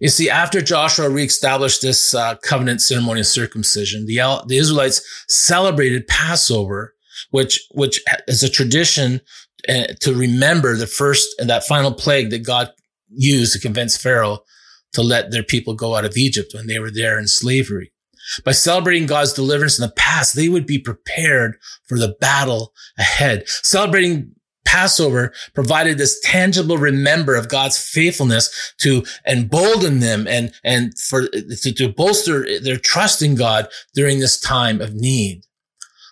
You 0.00 0.08
see, 0.08 0.30
after 0.30 0.60
Joshua 0.60 1.08
reestablished 1.08 1.82
this 1.82 2.14
uh, 2.14 2.36
covenant 2.42 2.82
ceremony 2.82 3.20
of 3.20 3.26
circumcision, 3.26 4.06
the, 4.06 4.42
the 4.46 4.58
Israelites 4.58 5.02
celebrated 5.28 6.06
Passover, 6.06 6.94
which 7.30 7.60
which 7.72 8.02
is 8.26 8.42
a 8.42 8.48
tradition 8.48 9.20
uh, 9.68 9.84
to 10.00 10.14
remember 10.14 10.76
the 10.76 10.86
first 10.86 11.28
and 11.38 11.48
that 11.50 11.64
final 11.64 11.92
plague 11.92 12.30
that 12.30 12.44
God 12.44 12.70
used 13.08 13.52
to 13.52 13.60
convince 13.60 13.96
Pharaoh 13.96 14.40
to 14.92 15.02
let 15.02 15.30
their 15.30 15.42
people 15.42 15.74
go 15.74 15.94
out 15.94 16.04
of 16.04 16.16
Egypt 16.16 16.52
when 16.54 16.66
they 16.66 16.78
were 16.78 16.90
there 16.90 17.18
in 17.18 17.26
slavery. 17.26 17.92
By 18.44 18.52
celebrating 18.52 19.06
God's 19.06 19.32
deliverance 19.32 19.78
in 19.78 19.86
the 19.86 19.94
past, 19.94 20.36
they 20.36 20.48
would 20.48 20.66
be 20.66 20.78
prepared 20.78 21.56
for 21.88 21.98
the 21.98 22.14
battle 22.20 22.72
ahead. 22.98 23.48
Celebrating 23.48 24.34
Passover 24.72 25.34
provided 25.52 25.98
this 25.98 26.18
tangible 26.20 26.78
remember 26.78 27.34
of 27.34 27.50
God's 27.50 27.76
faithfulness 27.78 28.72
to 28.78 29.04
embolden 29.28 30.00
them 30.00 30.26
and, 30.26 30.50
and 30.64 30.98
for, 30.98 31.28
to, 31.28 31.72
to 31.74 31.92
bolster 31.92 32.58
their 32.58 32.78
trust 32.78 33.20
in 33.20 33.34
God 33.34 33.68
during 33.94 34.18
this 34.18 34.40
time 34.40 34.80
of 34.80 34.94
need. 34.94 35.42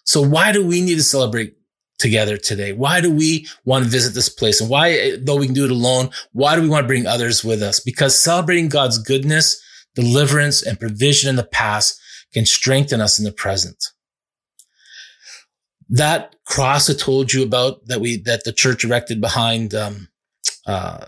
So 0.05 0.21
why 0.21 0.53
do 0.53 0.63
we 0.63 0.83
need 0.83 0.97
to 0.97 1.03
celebrate 1.03 1.55
together 1.99 2.37
today? 2.37 2.75
Why 2.75 3.01
do 3.01 3.11
we 3.11 3.47
want 3.65 3.85
to 3.85 3.91
visit 3.91 4.13
this 4.13 4.29
place? 4.29 4.61
And 4.61 4.69
why, 4.69 5.17
though 5.17 5.37
we 5.37 5.47
can 5.47 5.55
do 5.55 5.65
it 5.65 5.71
alone, 5.71 6.11
why 6.33 6.55
do 6.55 6.61
we 6.61 6.69
want 6.69 6.85
to 6.85 6.89
bring 6.89 7.07
others 7.07 7.43
with 7.43 7.63
us? 7.63 7.81
Because 7.81 8.19
celebrating 8.19 8.69
God's 8.69 8.99
goodness, 8.99 9.59
deliverance, 9.95 10.63
and 10.63 10.79
provision 10.79 11.31
in 11.31 11.37
the 11.37 11.45
past 11.45 11.99
can 12.35 12.45
strengthen 12.45 13.01
us 13.01 13.19
in 13.19 13.25
the 13.25 13.33
present. 13.33 13.87
That 15.91 16.37
cross 16.47 16.89
I 16.89 16.95
told 16.95 17.33
you 17.33 17.43
about 17.43 17.87
that 17.87 18.01
we, 18.01 18.17
that 18.23 18.45
the 18.45 18.53
church 18.53 18.85
erected 18.85 19.21
behind, 19.21 19.75
um, 19.75 20.09
uh, 20.67 21.07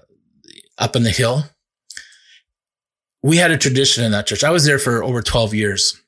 up 0.79 0.97
in 0.97 1.05
the 1.05 1.11
hill. 1.11 1.45
We 3.23 3.37
had 3.37 3.53
a 3.53 3.59
tradition 3.59 4.05
in 4.05 4.13
that 4.13 4.27
church. 4.27 4.43
I 4.43 4.51
was 4.51 4.65
there 4.65 4.81
for 4.81 5.05
over 5.05 5.23
12 5.23 5.55
years 5.55 6.03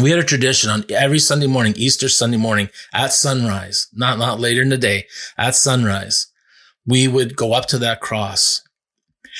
we 0.00 0.10
had 0.10 0.20
a 0.20 0.24
tradition 0.24 0.70
on 0.70 0.84
every 0.90 1.18
Sunday 1.18 1.46
morning, 1.46 1.74
Easter 1.76 2.08
Sunday 2.08 2.36
morning 2.36 2.68
at 2.92 3.12
sunrise, 3.12 3.88
not, 3.92 4.18
not 4.18 4.38
later 4.38 4.62
in 4.62 4.68
the 4.68 4.78
day, 4.78 5.06
at 5.36 5.54
sunrise, 5.54 6.28
we 6.86 7.08
would 7.08 7.36
go 7.36 7.52
up 7.52 7.66
to 7.66 7.78
that 7.78 8.00
cross. 8.00 8.62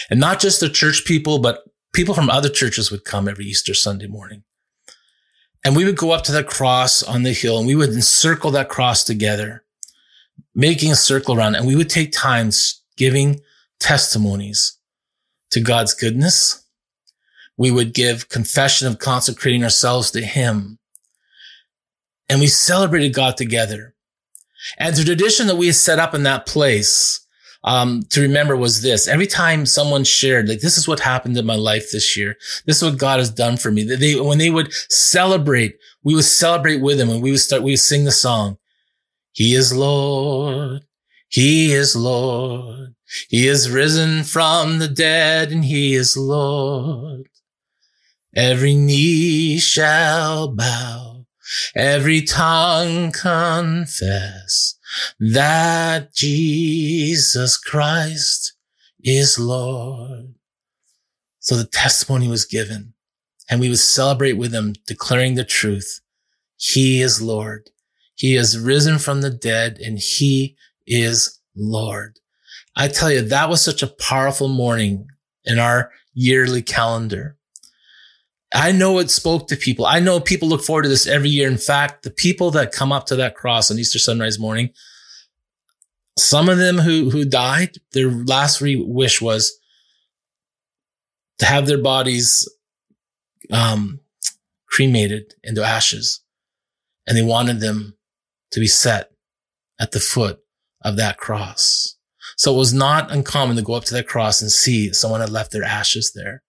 And 0.08 0.18
not 0.18 0.40
just 0.40 0.60
the 0.60 0.68
church 0.68 1.04
people, 1.04 1.38
but 1.38 1.62
people 1.92 2.14
from 2.14 2.30
other 2.30 2.48
churches 2.48 2.90
would 2.90 3.04
come 3.04 3.28
every 3.28 3.44
Easter 3.44 3.74
Sunday 3.74 4.06
morning. 4.06 4.42
And 5.64 5.76
we 5.76 5.84
would 5.84 5.96
go 5.96 6.12
up 6.12 6.24
to 6.24 6.32
that 6.32 6.46
cross 6.46 7.02
on 7.02 7.22
the 7.22 7.32
hill 7.32 7.58
and 7.58 7.66
we 7.66 7.74
would 7.74 7.90
encircle 7.90 8.50
that 8.52 8.68
cross 8.68 9.04
together, 9.04 9.64
making 10.54 10.90
a 10.90 10.96
circle 10.96 11.36
around. 11.36 11.54
And 11.54 11.66
we 11.66 11.76
would 11.76 11.90
take 11.90 12.12
times 12.12 12.82
giving 12.96 13.40
testimonies 13.78 14.78
to 15.50 15.60
God's 15.60 15.94
goodness, 15.94 16.64
we 17.56 17.70
would 17.70 17.92
give 17.92 18.28
confession 18.28 18.88
of 18.88 18.98
consecrating 18.98 19.64
ourselves 19.64 20.10
to 20.12 20.22
him. 20.22 20.78
And 22.28 22.40
we 22.40 22.46
celebrated 22.46 23.14
God 23.14 23.36
together. 23.36 23.94
And 24.78 24.94
the 24.94 25.04
tradition 25.04 25.46
that 25.48 25.56
we 25.56 25.66
had 25.66 25.74
set 25.74 25.98
up 25.98 26.14
in 26.14 26.22
that 26.22 26.46
place, 26.46 27.26
um, 27.64 28.02
to 28.10 28.22
remember 28.22 28.56
was 28.56 28.82
this. 28.82 29.06
Every 29.06 29.26
time 29.26 29.66
someone 29.66 30.04
shared, 30.04 30.48
like, 30.48 30.60
this 30.60 30.78
is 30.78 30.88
what 30.88 31.00
happened 31.00 31.36
in 31.36 31.46
my 31.46 31.56
life 31.56 31.90
this 31.92 32.16
year. 32.16 32.36
This 32.66 32.78
is 32.78 32.90
what 32.90 32.98
God 32.98 33.18
has 33.18 33.30
done 33.30 33.56
for 33.56 33.70
me. 33.70 33.82
They, 33.82 34.18
when 34.18 34.38
they 34.38 34.50
would 34.50 34.72
celebrate, 34.72 35.76
we 36.02 36.14
would 36.14 36.24
celebrate 36.24 36.80
with 36.80 36.98
them 36.98 37.10
and 37.10 37.22
we 37.22 37.30
would 37.30 37.40
start, 37.40 37.62
we 37.62 37.72
would 37.72 37.80
sing 37.80 38.04
the 38.04 38.12
song. 38.12 38.56
He 39.32 39.54
is 39.54 39.74
Lord. 39.74 40.82
He 41.28 41.72
is 41.72 41.94
Lord. 41.94 42.94
He 43.28 43.46
is 43.46 43.70
risen 43.70 44.24
from 44.24 44.78
the 44.78 44.88
dead 44.88 45.52
and 45.52 45.64
he 45.64 45.94
is 45.94 46.16
Lord. 46.16 47.28
Every 48.34 48.74
knee 48.74 49.58
shall 49.58 50.48
bow, 50.54 51.26
every 51.74 52.22
tongue 52.22 53.10
confess 53.10 54.76
that 55.18 56.14
Jesus 56.14 57.56
Christ 57.56 58.54
is 59.02 59.38
Lord. 59.38 60.34
So 61.38 61.56
the 61.56 61.66
testimony 61.66 62.28
was 62.28 62.44
given 62.44 62.94
and 63.48 63.60
we 63.60 63.68
would 63.68 63.78
celebrate 63.78 64.34
with 64.34 64.52
them, 64.52 64.74
declaring 64.86 65.34
the 65.34 65.44
truth. 65.44 66.00
He 66.56 67.00
is 67.00 67.22
Lord. 67.22 67.70
He 68.14 68.34
has 68.34 68.58
risen 68.58 68.98
from 68.98 69.22
the 69.22 69.30
dead 69.30 69.78
and 69.78 69.98
he 69.98 70.56
is 70.86 71.40
Lord. 71.56 72.18
I 72.76 72.88
tell 72.88 73.10
you, 73.10 73.22
that 73.22 73.48
was 73.48 73.62
such 73.62 73.82
a 73.82 73.88
powerful 73.88 74.48
morning 74.48 75.08
in 75.44 75.58
our 75.58 75.90
yearly 76.14 76.62
calendar. 76.62 77.36
I 78.52 78.72
know 78.72 78.98
it 78.98 79.10
spoke 79.10 79.48
to 79.48 79.56
people. 79.56 79.86
I 79.86 80.00
know 80.00 80.18
people 80.18 80.48
look 80.48 80.62
forward 80.62 80.82
to 80.82 80.88
this 80.88 81.06
every 81.06 81.28
year. 81.28 81.48
In 81.48 81.58
fact, 81.58 82.02
the 82.02 82.10
people 82.10 82.50
that 82.52 82.72
come 82.72 82.90
up 82.90 83.06
to 83.06 83.16
that 83.16 83.36
cross 83.36 83.70
on 83.70 83.78
Easter 83.78 83.98
sunrise 83.98 84.38
morning, 84.38 84.70
some 86.18 86.48
of 86.48 86.58
them 86.58 86.78
who, 86.78 87.10
who 87.10 87.24
died, 87.24 87.76
their 87.92 88.10
last 88.10 88.60
wish 88.60 89.20
was 89.22 89.56
to 91.38 91.46
have 91.46 91.66
their 91.66 91.80
bodies, 91.80 92.48
um, 93.52 94.00
cremated 94.68 95.34
into 95.44 95.62
ashes. 95.62 96.20
And 97.06 97.16
they 97.16 97.22
wanted 97.22 97.60
them 97.60 97.96
to 98.50 98.60
be 98.60 98.66
set 98.66 99.10
at 99.80 99.92
the 99.92 100.00
foot 100.00 100.40
of 100.82 100.96
that 100.96 101.18
cross. 101.18 101.96
So 102.36 102.54
it 102.54 102.58
was 102.58 102.72
not 102.72 103.12
uncommon 103.12 103.56
to 103.56 103.62
go 103.62 103.74
up 103.74 103.84
to 103.84 103.94
that 103.94 104.08
cross 104.08 104.42
and 104.42 104.50
see 104.50 104.92
someone 104.92 105.20
had 105.20 105.30
left 105.30 105.52
their 105.52 105.64
ashes 105.64 106.12
there 106.14 106.42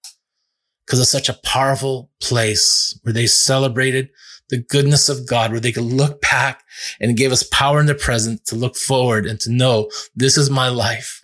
because 0.86 1.00
it's 1.00 1.10
such 1.10 1.30
a 1.30 1.40
powerful 1.44 2.10
place 2.22 2.98
where 3.04 3.14
they 3.14 3.28
celebrated 3.28 4.10
the 4.50 4.58
goodness 4.58 5.10
of 5.10 5.28
God, 5.28 5.52
where 5.52 5.60
they 5.60 5.72
could 5.72 5.84
look 5.84 6.22
back 6.22 6.64
and 7.00 7.18
gave 7.18 7.32
us 7.32 7.44
power 7.44 7.80
in 7.80 7.86
the 7.86 7.96
present 7.96 8.46
to 8.46 8.56
look 8.56 8.76
forward 8.76 9.26
and 9.26 9.40
to 9.40 9.52
know 9.52 9.90
this 10.14 10.38
is 10.38 10.50
my 10.50 10.68
life. 10.68 11.24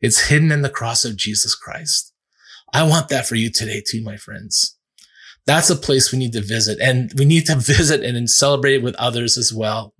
It's 0.00 0.28
hidden 0.28 0.50
in 0.50 0.62
the 0.62 0.70
cross 0.70 1.04
of 1.04 1.16
Jesus 1.16 1.54
Christ. 1.54 2.12
I 2.72 2.84
want 2.84 3.08
that 3.08 3.26
for 3.26 3.34
you 3.34 3.50
today 3.50 3.82
too, 3.86 4.02
my 4.02 4.16
friends. 4.16 4.78
That's 5.44 5.70
a 5.70 5.76
place 5.76 6.12
we 6.12 6.18
need 6.18 6.32
to 6.32 6.40
visit 6.40 6.78
and 6.80 7.12
we 7.18 7.24
need 7.24 7.46
to 7.46 7.56
visit 7.56 8.02
and 8.02 8.30
celebrate 8.30 8.76
it 8.76 8.82
with 8.82 8.94
others 8.94 9.36
as 9.36 9.52
well. 9.52 9.94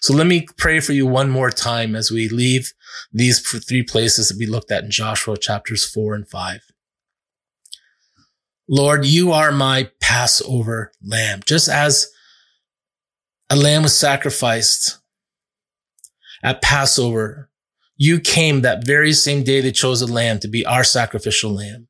So 0.00 0.14
let 0.14 0.26
me 0.26 0.46
pray 0.58 0.78
for 0.80 0.92
you 0.92 1.06
one 1.06 1.30
more 1.30 1.50
time 1.50 1.96
as 1.96 2.10
we 2.10 2.28
leave 2.28 2.72
these 3.12 3.40
three 3.40 3.82
places 3.82 4.28
that 4.28 4.38
we 4.38 4.46
looked 4.46 4.70
at 4.70 4.84
in 4.84 4.90
Joshua 4.90 5.36
chapters 5.36 5.84
four 5.84 6.14
and 6.14 6.28
five. 6.28 6.60
Lord, 8.68 9.04
you 9.04 9.32
are 9.32 9.52
my 9.52 9.90
Passover 10.00 10.92
lamb. 11.02 11.40
Just 11.44 11.68
as 11.68 12.10
a 13.50 13.56
lamb 13.56 13.82
was 13.82 13.96
sacrificed 13.96 14.98
at 16.42 16.62
Passover, 16.62 17.50
you 17.96 18.18
came 18.18 18.62
that 18.62 18.86
very 18.86 19.12
same 19.12 19.44
day 19.44 19.60
they 19.60 19.72
chose 19.72 20.00
a 20.00 20.06
lamb 20.06 20.38
to 20.40 20.48
be 20.48 20.64
our 20.64 20.84
sacrificial 20.84 21.52
lamb. 21.52 21.88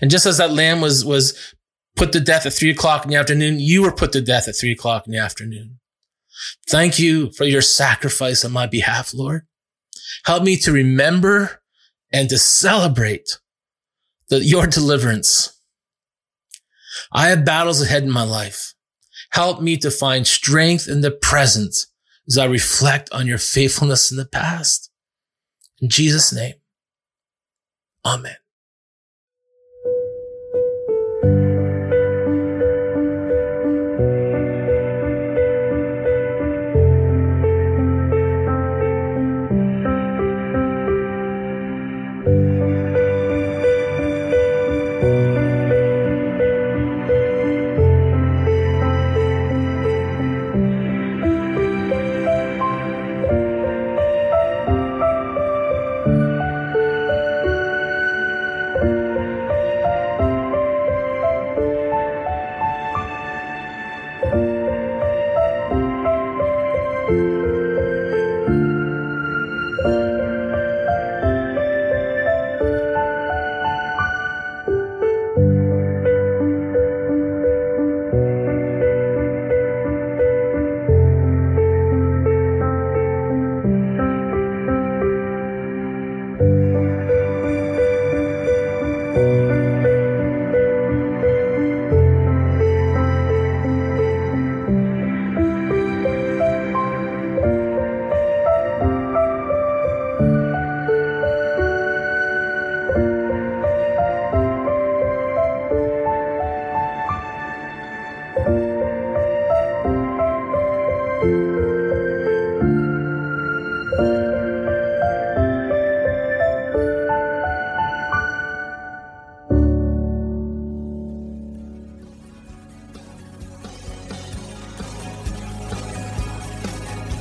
And 0.00 0.10
just 0.10 0.26
as 0.26 0.38
that 0.38 0.52
lamb 0.52 0.80
was, 0.80 1.04
was 1.04 1.54
put 1.96 2.12
to 2.12 2.20
death 2.20 2.46
at 2.46 2.52
three 2.52 2.70
o'clock 2.70 3.04
in 3.04 3.10
the 3.10 3.16
afternoon, 3.16 3.58
you 3.58 3.82
were 3.82 3.92
put 3.92 4.12
to 4.12 4.20
death 4.20 4.48
at 4.48 4.56
three 4.56 4.72
o'clock 4.72 5.06
in 5.06 5.12
the 5.12 5.18
afternoon. 5.18 5.78
Thank 6.68 6.98
you 6.98 7.32
for 7.32 7.44
your 7.44 7.62
sacrifice 7.62 8.44
on 8.44 8.52
my 8.52 8.66
behalf, 8.66 9.12
Lord. 9.14 9.46
Help 10.24 10.42
me 10.42 10.56
to 10.58 10.72
remember 10.72 11.62
and 12.12 12.28
to 12.28 12.38
celebrate 12.38 13.38
the, 14.28 14.44
your 14.44 14.66
deliverance 14.66 15.59
I 17.12 17.28
have 17.28 17.44
battles 17.44 17.82
ahead 17.82 18.02
in 18.02 18.10
my 18.10 18.22
life. 18.22 18.74
Help 19.32 19.60
me 19.60 19.76
to 19.78 19.90
find 19.90 20.26
strength 20.26 20.88
in 20.88 21.00
the 21.00 21.10
present 21.10 21.74
as 22.26 22.38
I 22.38 22.44
reflect 22.46 23.10
on 23.12 23.26
your 23.26 23.38
faithfulness 23.38 24.10
in 24.10 24.16
the 24.16 24.26
past. 24.26 24.90
In 25.80 25.88
Jesus' 25.88 26.32
name, 26.32 26.54
amen. 28.04 28.36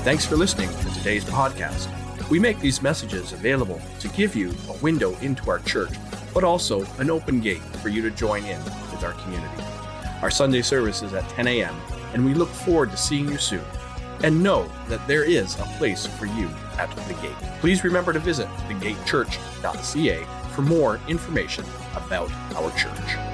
Thanks 0.10 0.26
for 0.26 0.38
listening 0.38 0.72
to 0.72 0.90
today's 0.96 1.24
podcast. 1.24 1.88
We 2.30 2.40
make 2.40 2.60
these 2.60 2.82
messages 2.82 3.32
available 3.32 3.80
to 4.00 4.08
give 4.08 4.36
you 4.36 4.52
a 4.68 4.74
window 4.78 5.16
into 5.20 5.52
our 5.52 5.60
church, 5.60 5.94
but 6.34 6.44
also 6.44 6.84
an 6.98 7.12
open 7.12 7.40
gate 7.40 7.62
for 7.84 7.90
you 7.90 8.02
to 8.02 8.10
join 8.10 8.44
in 8.44 8.58
with 8.66 9.04
our 9.04 9.12
community. 9.12 9.64
Our 10.24 10.32
Sunday 10.32 10.64
service 10.64 11.04
is 11.04 11.14
at 11.14 11.30
10 11.30 11.46
a.m., 11.46 11.76
and 12.16 12.26
we 12.26 12.34
look 12.34 12.50
forward 12.50 12.90
to 12.90 12.98
seeing 12.98 13.30
you 13.30 13.38
soon. 13.38 13.64
And 14.24 14.42
know 14.42 14.68
that 14.88 15.08
there 15.08 15.26
is 15.26 15.54
a 15.60 15.64
place 15.78 16.08
for 16.08 16.26
you 16.26 16.50
at 16.80 16.90
the 17.08 17.14
gate. 17.22 17.60
Please 17.60 17.84
remember 17.84 18.12
to 18.12 18.18
visit 18.18 18.48
thegatechurch.ca 18.68 20.24
for 20.56 20.62
more 20.64 21.00
information 21.08 21.66
about 21.96 22.32
our 22.56 22.72
church. 22.72 23.29